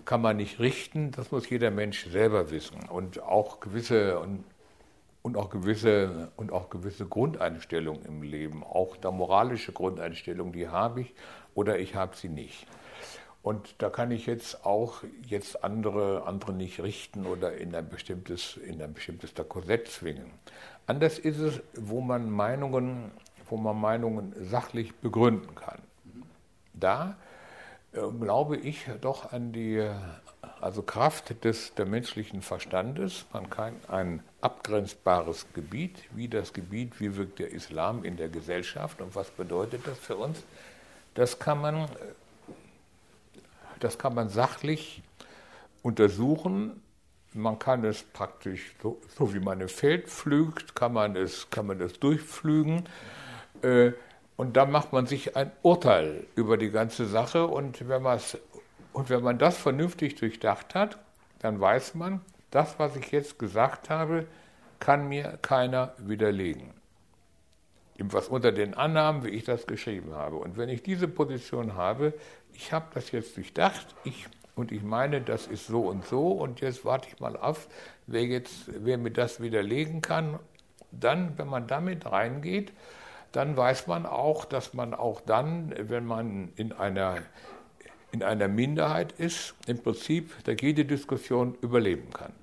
kann 0.06 0.22
man 0.22 0.38
nicht 0.38 0.60
richten, 0.60 1.12
das 1.12 1.32
muss 1.32 1.50
jeder 1.50 1.72
Mensch 1.72 2.08
selber 2.10 2.52
wissen. 2.52 2.78
Und 2.90 3.22
auch 3.22 3.60
gewisse, 3.60 4.20
und, 4.20 4.44
und 5.22 5.38
auch 5.38 5.50
gewisse, 5.50 6.32
und 6.38 6.52
auch 6.52 6.70
gewisse 6.70 7.06
Grundeinstellungen 7.06 8.06
im 8.06 8.24
Leben, 8.24 8.64
auch 8.64 8.98
da 8.98 9.12
moralische 9.12 9.72
Grundeinstellungen, 9.72 10.54
die 10.54 10.68
habe 10.68 11.02
ich 11.02 11.14
oder 11.54 11.80
ich 11.80 11.96
habe 11.96 12.16
sie 12.16 12.30
nicht. 12.30 12.68
Und 13.42 13.76
da 13.78 13.92
kann 13.92 14.10
ich 14.10 14.26
jetzt 14.26 14.66
auch 14.66 15.04
jetzt 15.28 15.64
andere, 15.64 16.26
andere 16.26 16.52
nicht 16.52 16.82
richten 16.82 17.28
oder 17.28 17.56
in 17.56 17.76
ein 17.76 17.88
bestimmtes, 17.88 18.58
in 18.58 18.82
ein 18.82 18.94
bestimmtes 18.94 19.34
Korsett 19.48 19.88
zwingen. 19.88 20.32
Anders 20.88 21.20
ist 21.20 21.38
es, 21.38 21.62
wo 21.76 22.02
man 22.02 22.32
Meinungen 22.32 23.12
wo 23.50 23.58
man 23.58 23.80
Meinungen 23.80 24.34
sachlich 24.40 24.96
begründen 24.96 25.56
kann. 25.56 25.80
Da 26.74 27.18
äh, 27.94 28.00
glaube 28.20 28.58
ich 28.58 28.86
doch 29.02 29.32
an 29.32 29.54
die 29.54 29.88
also 30.62 30.82
Kraft 30.82 31.44
des, 31.44 31.74
der 31.76 31.86
menschlichen 31.86 32.42
Verstandes. 32.42 33.26
Man 33.34 33.50
kann 33.50 33.76
ein 33.88 34.24
abgrenzbares 34.42 35.48
Gebiet, 35.54 35.98
wie 36.16 36.28
das 36.28 36.54
Gebiet, 36.54 37.00
wie 37.00 37.16
wirkt 37.16 37.40
der 37.40 37.52
Islam 37.52 38.04
in 38.04 38.18
der 38.18 38.30
Gesellschaft 38.30 39.02
und 39.02 39.16
was 39.16 39.30
bedeutet 39.30 39.86
das 39.86 39.98
für 39.98 40.16
uns, 40.16 40.44
das 41.14 41.40
kann 41.40 41.62
man, 41.62 41.88
das 43.80 43.98
kann 43.98 44.14
man 44.16 44.30
sachlich 44.30 45.02
untersuchen. 45.82 46.82
Man 47.34 47.60
kann 47.60 47.84
es 47.84 48.04
praktisch, 48.04 48.76
so, 48.82 49.02
so 49.18 49.34
wie 49.34 49.40
man 49.40 49.62
im 49.62 49.70
Feld 49.70 50.08
pflügt, 50.08 50.76
kann 50.76 50.94
man 50.94 51.16
es, 51.16 51.50
kann 51.50 51.68
man 51.68 51.82
es 51.82 52.00
durchpflügen. 52.00 52.88
Äh, 53.62 53.94
und 54.38 54.58
dann 54.58 54.72
macht 54.72 54.92
man 54.92 55.06
sich 55.06 55.36
ein 55.38 55.52
Urteil 55.62 56.28
über 56.36 56.58
die 56.58 56.70
ganze 56.70 57.06
Sache. 57.06 57.48
Und 57.48 57.88
wenn, 57.88 58.06
und 58.94 59.10
wenn 59.10 59.24
man 59.24 59.38
das 59.38 59.58
vernünftig 59.58 60.16
durchdacht 60.16 60.76
hat, 60.76 60.98
dann 61.40 61.60
weiß 61.60 61.96
man, 61.96 62.22
das, 62.52 62.80
was 62.80 62.96
ich 62.96 63.12
jetzt 63.12 63.40
gesagt 63.40 63.90
habe, 63.90 64.26
kann 64.80 65.08
mir 65.08 65.40
keiner 65.42 65.94
widerlegen. 65.98 66.74
Was 67.98 68.28
unter 68.28 68.52
den 68.52 68.74
Annahmen, 68.74 69.24
wie 69.24 69.30
ich 69.30 69.46
das 69.46 69.68
geschrieben 69.68 70.14
habe. 70.14 70.36
Und 70.36 70.58
wenn 70.58 70.68
ich 70.68 70.84
diese 70.84 71.08
Position 71.08 71.76
habe, 71.76 72.14
ich 72.54 72.74
habe 72.74 72.88
das 72.94 73.12
jetzt 73.12 73.38
durchdacht, 73.38 73.88
ich, 74.04 74.28
und 74.56 74.74
ich 74.74 74.84
meine, 74.84 75.22
das 75.22 75.48
ist 75.48 75.68
so 75.68 75.82
und 75.88 76.06
so, 76.06 76.32
und 76.32 76.60
jetzt 76.60 76.84
warte 76.84 77.08
ich 77.08 77.20
mal 77.20 77.38
auf, 77.38 77.68
wer, 78.08 78.24
jetzt, 78.24 78.70
wer 78.84 78.98
mir 78.98 79.12
das 79.12 79.42
widerlegen 79.42 80.02
kann, 80.02 80.40
dann, 80.92 81.38
wenn 81.38 81.48
man 81.48 81.68
damit 81.68 82.06
reingeht, 82.06 82.74
dann 83.36 83.58
weiß 83.58 83.88
man 83.88 84.06
auch, 84.06 84.46
dass 84.46 84.74
man 84.74 84.94
auch 84.94 85.22
dann, 85.22 85.74
wenn 85.78 86.06
man 86.06 86.52
in 86.56 86.72
einer, 86.72 87.18
in 88.12 88.24
einer 88.24 88.48
Minderheit 88.48 89.12
ist, 89.14 89.56
im 89.68 89.82
Prinzip 89.82 90.32
da 90.46 90.54
jede 90.54 90.86
Diskussion 90.86 91.56
überleben 91.62 92.12
kann. 92.12 92.34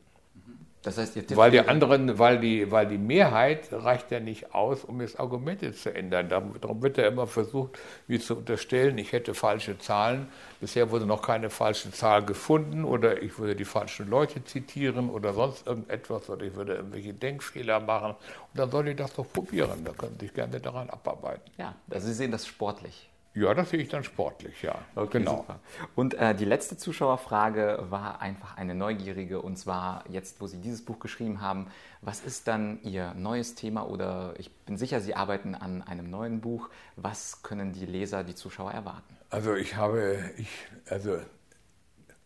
Das 0.82 0.98
heißt, 0.98 1.36
weil 1.36 1.52
die 1.52 1.60
anderen, 1.60 2.18
weil 2.18 2.40
die, 2.40 2.72
weil 2.72 2.88
die 2.88 2.98
Mehrheit 2.98 3.68
reicht 3.70 4.10
ja 4.10 4.18
nicht 4.18 4.52
aus, 4.52 4.82
um 4.82 5.00
jetzt 5.00 5.20
Argumente 5.20 5.72
zu 5.72 5.94
ändern. 5.94 6.28
Darum 6.28 6.82
wird 6.82 6.98
ja 6.98 7.06
immer 7.06 7.28
versucht, 7.28 7.78
wie 8.08 8.18
zu 8.18 8.36
unterstellen, 8.36 8.98
ich 8.98 9.12
hätte 9.12 9.32
falsche 9.32 9.78
Zahlen. 9.78 10.28
Bisher 10.60 10.90
wurde 10.90 11.06
noch 11.06 11.22
keine 11.22 11.50
falsche 11.50 11.92
Zahl 11.92 12.24
gefunden 12.24 12.84
oder 12.84 13.22
ich 13.22 13.38
würde 13.38 13.54
die 13.54 13.64
falschen 13.64 14.10
Leute 14.10 14.42
zitieren 14.44 15.08
oder 15.08 15.34
sonst 15.34 15.68
irgendetwas 15.68 16.28
oder 16.28 16.44
ich 16.44 16.56
würde 16.56 16.74
irgendwelche 16.74 17.14
Denkfehler 17.14 17.78
machen. 17.78 18.16
Und 18.16 18.58
dann 18.58 18.70
soll 18.70 18.88
ich 18.88 18.96
das 18.96 19.14
doch 19.14 19.26
probieren. 19.32 19.84
Da 19.84 19.92
können 19.92 20.16
Sie 20.18 20.26
sich 20.26 20.34
gerne 20.34 20.58
daran 20.58 20.90
abarbeiten. 20.90 21.48
Ja, 21.58 21.76
also 21.90 22.08
Sie 22.08 22.14
sehen 22.14 22.32
das 22.32 22.44
sportlich. 22.44 23.11
Ja, 23.34 23.54
das 23.54 23.70
sehe 23.70 23.80
ich 23.80 23.88
dann 23.88 24.04
sportlich, 24.04 24.62
ja. 24.62 24.74
Okay, 24.94 25.18
genau. 25.18 25.38
Super. 25.38 25.60
Und 25.94 26.14
äh, 26.14 26.34
die 26.34 26.44
letzte 26.44 26.76
Zuschauerfrage 26.76 27.86
war 27.88 28.20
einfach 28.20 28.56
eine 28.58 28.74
neugierige 28.74 29.40
und 29.40 29.56
zwar 29.56 30.04
jetzt, 30.10 30.40
wo 30.40 30.46
Sie 30.46 30.58
dieses 30.58 30.84
Buch 30.84 30.98
geschrieben 30.98 31.40
haben, 31.40 31.68
was 32.02 32.20
ist 32.20 32.46
dann 32.46 32.82
Ihr 32.82 33.14
neues 33.14 33.54
Thema 33.54 33.88
oder 33.88 34.34
ich 34.38 34.54
bin 34.66 34.76
sicher, 34.76 35.00
Sie 35.00 35.14
arbeiten 35.14 35.54
an 35.54 35.82
einem 35.82 36.10
neuen 36.10 36.40
Buch. 36.42 36.68
Was 36.96 37.42
können 37.42 37.72
die 37.72 37.86
Leser, 37.86 38.22
die 38.22 38.34
Zuschauer 38.34 38.72
erwarten? 38.72 39.16
Also 39.30 39.54
ich 39.54 39.76
habe, 39.76 40.18
ich, 40.36 40.50
also 40.90 41.18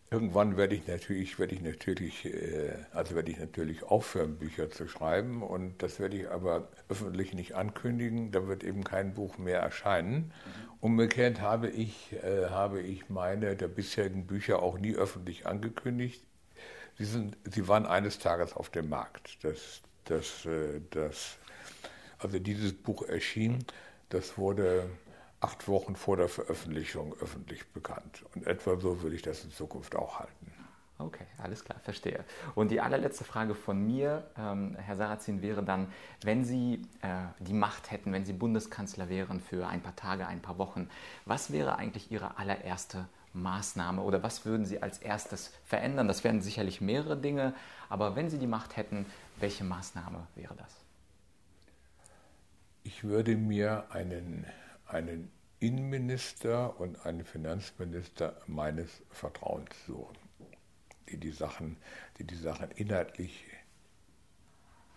Irgendwann 0.08 0.56
werde 0.56 0.76
ich 0.76 0.86
natürlich, 0.86 1.40
werde 1.40 1.56
ich 1.56 1.62
natürlich, 1.62 2.24
äh, 2.26 2.74
also 2.92 3.16
werde 3.16 3.32
ich 3.32 3.38
natürlich 3.38 3.82
aufhören, 3.82 4.36
Bücher 4.36 4.70
zu 4.70 4.86
schreiben 4.86 5.42
und 5.42 5.82
das 5.82 5.98
werde 5.98 6.16
ich 6.16 6.30
aber 6.30 6.68
öffentlich 6.88 7.34
nicht 7.34 7.56
ankündigen. 7.56 8.30
Da 8.30 8.46
wird 8.46 8.62
eben 8.62 8.84
kein 8.84 9.14
Buch 9.14 9.36
mehr 9.36 9.58
erscheinen. 9.58 10.16
Mhm. 10.16 10.72
Umgekehrt 10.86 11.40
habe 11.40 11.68
ich, 11.68 12.12
äh, 12.12 12.48
habe 12.48 12.80
ich 12.80 13.08
meine 13.08 13.56
der 13.56 13.66
bisherigen 13.66 14.24
Bücher 14.24 14.62
auch 14.62 14.78
nie 14.78 14.94
öffentlich 14.94 15.44
angekündigt. 15.44 16.22
Sie, 16.96 17.04
sind, 17.04 17.36
sie 17.42 17.66
waren 17.66 17.86
eines 17.86 18.20
Tages 18.20 18.52
auf 18.52 18.70
dem 18.70 18.88
Markt. 18.88 19.42
Das, 19.42 19.82
das, 20.04 20.46
äh, 20.46 20.80
das, 20.90 21.38
also 22.20 22.38
dieses 22.38 22.72
Buch 22.72 23.02
erschien, 23.02 23.64
das 24.10 24.38
wurde 24.38 24.88
acht 25.40 25.66
Wochen 25.66 25.96
vor 25.96 26.18
der 26.18 26.28
Veröffentlichung 26.28 27.16
öffentlich 27.20 27.66
bekannt. 27.72 28.24
Und 28.36 28.46
etwa 28.46 28.78
so 28.78 29.02
will 29.02 29.12
ich 29.12 29.22
das 29.22 29.42
in 29.42 29.50
Zukunft 29.50 29.96
auch 29.96 30.20
halten. 30.20 30.52
Okay, 30.98 31.26
alles 31.38 31.62
klar, 31.62 31.78
verstehe. 31.80 32.24
Und 32.54 32.70
die 32.70 32.80
allerletzte 32.80 33.24
Frage 33.24 33.54
von 33.54 33.84
mir, 33.84 34.30
ähm, 34.38 34.74
Herr 34.76 34.96
Sarrazin, 34.96 35.42
wäre 35.42 35.62
dann, 35.62 35.92
wenn 36.22 36.44
Sie 36.44 36.82
äh, 37.02 37.24
die 37.40 37.52
Macht 37.52 37.90
hätten, 37.90 38.12
wenn 38.12 38.24
Sie 38.24 38.32
Bundeskanzler 38.32 39.10
wären 39.10 39.40
für 39.40 39.66
ein 39.66 39.82
paar 39.82 39.94
Tage, 39.94 40.26
ein 40.26 40.40
paar 40.40 40.56
Wochen, 40.56 40.88
was 41.26 41.52
wäre 41.52 41.76
eigentlich 41.76 42.10
Ihre 42.10 42.38
allererste 42.38 43.06
Maßnahme 43.34 44.00
oder 44.00 44.22
was 44.22 44.46
würden 44.46 44.64
Sie 44.64 44.82
als 44.82 44.96
erstes 44.98 45.52
verändern? 45.66 46.08
Das 46.08 46.24
wären 46.24 46.40
sicherlich 46.40 46.80
mehrere 46.80 47.18
Dinge, 47.18 47.52
aber 47.90 48.16
wenn 48.16 48.30
Sie 48.30 48.38
die 48.38 48.46
Macht 48.46 48.76
hätten, 48.76 49.04
welche 49.38 49.64
Maßnahme 49.64 50.26
wäre 50.34 50.54
das? 50.56 50.74
Ich 52.84 53.04
würde 53.04 53.36
mir 53.36 53.84
einen 53.90 54.46
einen 54.86 55.30
Innenminister 55.58 56.78
und 56.78 57.04
einen 57.06 57.24
Finanzminister 57.24 58.36
meines 58.46 59.02
Vertrauens 59.10 59.70
suchen, 59.86 60.16
die 61.08 61.18
die 61.18 61.32
Sachen, 61.32 61.76
die 62.18 62.24
die 62.24 62.36
Sachen 62.36 62.70
inhaltlich, 62.72 63.44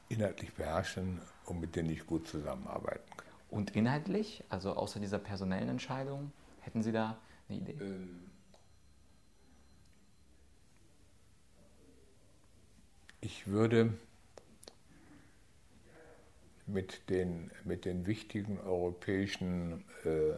inhaltlich 0.10 0.54
beherrschen 0.54 1.22
und 1.46 1.60
mit 1.60 1.76
denen 1.76 1.90
ich 1.90 2.06
gut 2.06 2.28
zusammenarbeiten 2.28 3.10
kann. 3.16 3.28
Und 3.50 3.76
inhaltlich, 3.76 4.44
also 4.50 4.74
außer 4.74 5.00
dieser 5.00 5.20
personellen 5.20 5.70
Entscheidung, 5.70 6.32
hätten 6.62 6.84
Sie 6.84 6.92
da 6.92 7.18
eine 7.48 7.58
Idee? 7.60 7.78
Ähm 7.80 8.30
ich 13.22 13.48
würde 13.48 13.94
mit 16.66 17.10
den, 17.10 17.52
mit 17.64 17.86
den 17.86 18.06
wichtigen 18.06 18.60
europäischen 18.60 19.84
äh, 20.04 20.34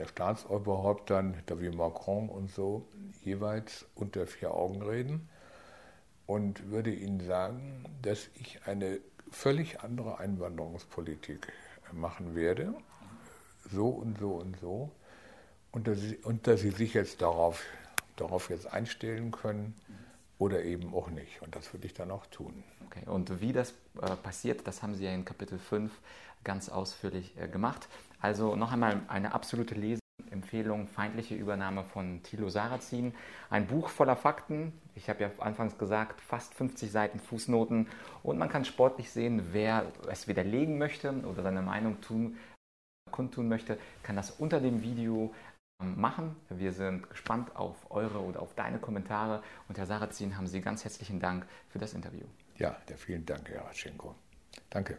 der 0.00 0.06
Staatsoberhäuptern, 0.06 1.36
da 1.44 1.60
wie 1.60 1.68
Macron 1.68 2.30
und 2.30 2.50
so, 2.50 2.88
jeweils 3.22 3.84
unter 3.94 4.26
vier 4.26 4.54
Augen 4.54 4.80
reden 4.80 5.28
und 6.26 6.70
würde 6.70 6.90
ihnen 6.90 7.20
sagen, 7.20 7.84
dass 8.00 8.30
ich 8.34 8.66
eine 8.66 8.98
völlig 9.30 9.80
andere 9.80 10.18
Einwanderungspolitik 10.18 11.52
machen 11.92 12.34
werde, 12.34 12.72
so 13.70 13.88
und 13.88 14.18
so 14.18 14.30
und 14.36 14.58
so, 14.58 14.90
und 15.70 15.86
dass 15.86 16.00
sie, 16.00 16.16
und 16.16 16.46
dass 16.46 16.60
sie 16.60 16.70
sich 16.70 16.94
jetzt 16.94 17.20
darauf, 17.20 17.62
darauf 18.16 18.48
jetzt 18.48 18.72
einstellen 18.72 19.30
können 19.32 19.74
oder 20.40 20.64
eben 20.64 20.92
auch 20.94 21.10
nicht. 21.10 21.42
Und 21.42 21.54
das 21.54 21.72
würde 21.72 21.86
ich 21.86 21.94
dann 21.94 22.10
auch 22.10 22.26
tun. 22.26 22.64
Okay, 22.86 23.06
und 23.06 23.40
wie 23.40 23.52
das 23.52 23.74
äh, 24.00 24.16
passiert, 24.16 24.66
das 24.66 24.82
haben 24.82 24.94
Sie 24.94 25.04
ja 25.04 25.12
in 25.12 25.24
Kapitel 25.24 25.58
5 25.58 25.92
ganz 26.42 26.70
ausführlich 26.70 27.36
äh, 27.38 27.46
gemacht. 27.46 27.88
Also 28.20 28.56
noch 28.56 28.72
einmal 28.72 29.02
eine 29.08 29.34
absolute 29.34 29.74
Leseempfehlung, 29.74 30.88
Feindliche 30.88 31.34
Übernahme 31.34 31.84
von 31.84 32.22
Thilo 32.22 32.48
Sarrazin. 32.48 33.14
Ein 33.50 33.66
Buch 33.66 33.90
voller 33.90 34.16
Fakten. 34.16 34.72
Ich 34.94 35.10
habe 35.10 35.22
ja 35.22 35.30
anfangs 35.40 35.76
gesagt, 35.76 36.22
fast 36.22 36.54
50 36.54 36.90
Seiten 36.90 37.20
Fußnoten. 37.20 37.86
Und 38.22 38.38
man 38.38 38.48
kann 38.48 38.64
sportlich 38.64 39.10
sehen, 39.10 39.48
wer 39.52 39.92
es 40.08 40.26
widerlegen 40.26 40.78
möchte 40.78 41.12
oder 41.30 41.42
seine 41.42 41.60
Meinung 41.60 42.00
tun, 42.00 42.38
kundtun 43.10 43.48
möchte, 43.48 43.76
kann 44.02 44.16
das 44.16 44.30
unter 44.30 44.60
dem 44.60 44.82
Video 44.82 45.34
machen. 45.80 46.36
Wir 46.48 46.72
sind 46.72 47.08
gespannt 47.10 47.56
auf 47.56 47.90
eure 47.90 48.20
oder 48.20 48.40
auf 48.40 48.54
deine 48.54 48.78
Kommentare. 48.78 49.42
Und 49.68 49.78
Herr 49.78 49.86
Sarrazin, 49.86 50.36
haben 50.36 50.46
Sie 50.46 50.60
ganz 50.60 50.84
herzlichen 50.84 51.20
Dank 51.20 51.46
für 51.68 51.78
das 51.78 51.94
Interview. 51.94 52.24
Ja, 52.58 52.76
vielen 52.96 53.24
Dank, 53.26 53.48
Herr 53.48 53.64
Ratschenko. 53.64 54.14
Danke. 54.68 54.98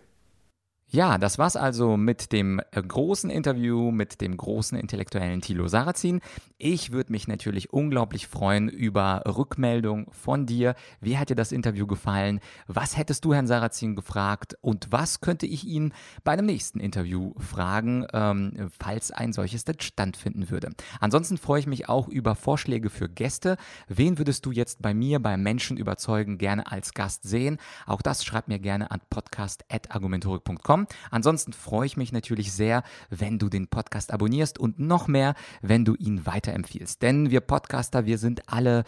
Ja, 0.94 1.18
das 1.18 1.38
war's 1.38 1.56
also 1.56 1.96
mit 1.96 2.34
dem 2.34 2.60
äh, 2.72 2.84
großen 2.84 3.30
Interview 3.30 3.92
mit 3.92 4.20
dem 4.20 4.36
großen 4.36 4.78
intellektuellen 4.78 5.40
Thilo 5.40 5.70
Sarrazin. 5.70 6.20
Ich 6.58 6.92
würde 6.92 7.14
mich 7.14 7.30
natürlich 7.30 7.72
unglaublich 7.72 8.28
freuen 8.28 8.68
über 8.68 9.24
Rückmeldung 9.26 10.12
von 10.12 10.46
dir. 10.46 10.76
Wie 11.00 11.18
hat 11.18 11.30
dir 11.30 11.36
das 11.36 11.54
Interview 11.54 11.88
gefallen? 11.88 12.42
Was 12.68 12.98
hättest 12.98 13.24
du 13.24 13.34
Herrn 13.34 13.48
Sarrazin 13.48 13.96
gefragt? 13.96 14.58
Und 14.60 14.92
was 14.92 15.22
könnte 15.22 15.46
ich 15.46 15.64
ihn 15.66 15.94
bei 16.26 16.34
einem 16.34 16.46
nächsten 16.46 16.82
Interview 16.82 17.36
fragen, 17.38 18.06
ähm, 18.12 18.70
falls 18.78 19.12
ein 19.12 19.32
solches 19.32 19.64
dann 19.64 19.80
stattfinden 19.80 20.50
würde? 20.50 20.72
Ansonsten 21.00 21.38
freue 21.38 21.62
ich 21.62 21.68
mich 21.68 21.88
auch 21.88 22.10
über 22.10 22.36
Vorschläge 22.36 22.90
für 22.90 23.08
Gäste. 23.08 23.56
Wen 23.88 24.18
würdest 24.18 24.46
du 24.46 24.52
jetzt 24.52 24.82
bei 24.82 24.94
mir 24.94 25.22
beim 25.22 25.42
Menschen 25.42 25.78
überzeugen 25.78 26.38
gerne 26.38 26.70
als 26.70 26.94
Gast 26.94 27.24
sehen? 27.24 27.60
Auch 27.86 28.02
das 28.02 28.26
schreib 28.26 28.50
mir 28.50 28.60
gerne 28.60 28.92
an 28.92 29.00
podcast.argumentorik.com 29.10 30.81
haben. 30.82 30.88
Ansonsten 31.10 31.54
freue 31.54 31.86
ich 31.86 31.98
mich 31.98 32.12
natürlich 32.12 32.52
sehr, 32.52 32.84
wenn 33.10 33.40
du 33.40 33.50
den 33.50 33.68
Podcast 33.68 34.12
abonnierst 34.12 34.60
und 34.60 34.80
noch 34.80 35.08
mehr, 35.08 35.36
wenn 35.62 35.86
du 35.86 35.96
ihn 35.96 36.26
weiterempfiehlst. 36.26 37.02
Denn 37.02 37.32
wir 37.32 37.42
Podcaster, 37.42 38.06
wir 38.06 38.18
sind 38.18 38.44
alle, 38.48 38.84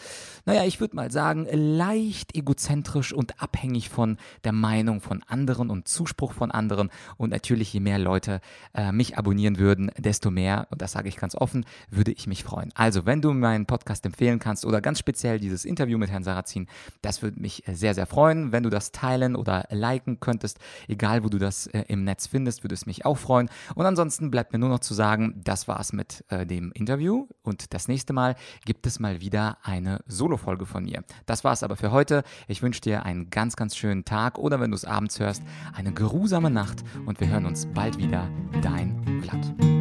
naja, 0.45 0.65
ich 0.65 0.79
würde 0.79 0.95
mal 0.95 1.11
sagen, 1.11 1.47
leicht 1.51 2.35
egozentrisch 2.35 3.13
und 3.13 3.41
abhängig 3.41 3.89
von 3.89 4.17
der 4.43 4.51
Meinung 4.51 5.01
von 5.01 5.23
anderen 5.23 5.69
und 5.69 5.87
Zuspruch 5.87 6.33
von 6.33 6.51
anderen. 6.51 6.89
Und 7.17 7.29
natürlich, 7.29 7.73
je 7.73 7.79
mehr 7.79 7.99
Leute 7.99 8.41
äh, 8.73 8.91
mich 8.91 9.17
abonnieren 9.17 9.57
würden, 9.57 9.91
desto 9.97 10.31
mehr, 10.31 10.67
und 10.71 10.81
das 10.81 10.93
sage 10.93 11.09
ich 11.09 11.17
ganz 11.17 11.35
offen, 11.35 11.65
würde 11.89 12.11
ich 12.11 12.27
mich 12.27 12.43
freuen. 12.43 12.71
Also, 12.75 13.05
wenn 13.05 13.21
du 13.21 13.33
meinen 13.33 13.65
Podcast 13.65 14.05
empfehlen 14.05 14.39
kannst 14.39 14.65
oder 14.65 14.81
ganz 14.81 14.99
speziell 14.99 15.39
dieses 15.39 15.65
Interview 15.65 15.97
mit 15.97 16.09
Herrn 16.09 16.23
Sarrazin, 16.23 16.67
das 17.01 17.21
würde 17.21 17.39
mich 17.39 17.63
sehr, 17.67 17.93
sehr 17.93 18.05
freuen, 18.05 18.51
wenn 18.51 18.63
du 18.63 18.69
das 18.69 18.91
teilen 18.91 19.35
oder 19.35 19.65
liken 19.69 20.19
könntest, 20.19 20.59
egal 20.87 21.23
wo 21.23 21.29
du 21.29 21.37
das 21.37 21.67
äh, 21.67 21.82
im 21.87 22.03
Netz 22.03 22.27
findest, 22.27 22.63
würde 22.63 22.75
es 22.75 22.85
mich 22.85 23.05
auch 23.05 23.17
freuen. 23.17 23.49
Und 23.75 23.85
ansonsten 23.85 24.31
bleibt 24.31 24.53
mir 24.53 24.59
nur 24.59 24.69
noch 24.69 24.79
zu 24.79 24.93
sagen, 24.93 25.41
das 25.43 25.67
war's 25.67 25.93
mit 25.93 26.23
äh, 26.29 26.45
dem 26.45 26.71
Interview 26.73 27.27
und 27.41 27.73
das 27.73 27.87
nächste 27.87 28.13
Mal 28.13 28.35
gibt 28.65 28.87
es 28.87 28.99
mal 28.99 29.21
wieder 29.21 29.57
eine 29.63 29.99
Solo-Folge 30.07 30.65
von 30.65 30.83
mir. 30.83 31.03
Das 31.25 31.43
war's 31.43 31.63
aber 31.63 31.75
für 31.75 31.91
heute. 31.91 32.23
Ich 32.47 32.61
wünsche 32.61 32.81
dir 32.81 33.05
einen 33.05 33.29
ganz, 33.29 33.55
ganz 33.55 33.75
schönen 33.75 34.05
Tag 34.05 34.37
oder 34.37 34.59
wenn 34.59 34.71
du 34.71 34.75
es 34.75 34.85
abends 34.85 35.19
hörst, 35.19 35.43
eine 35.73 35.93
geruhsame 35.93 36.49
Nacht 36.49 36.83
und 37.05 37.19
wir 37.19 37.27
hören 37.27 37.45
uns 37.45 37.65
bald 37.73 37.97
wieder. 37.97 38.29
Dein 38.61 39.21
Vlad. 39.21 39.72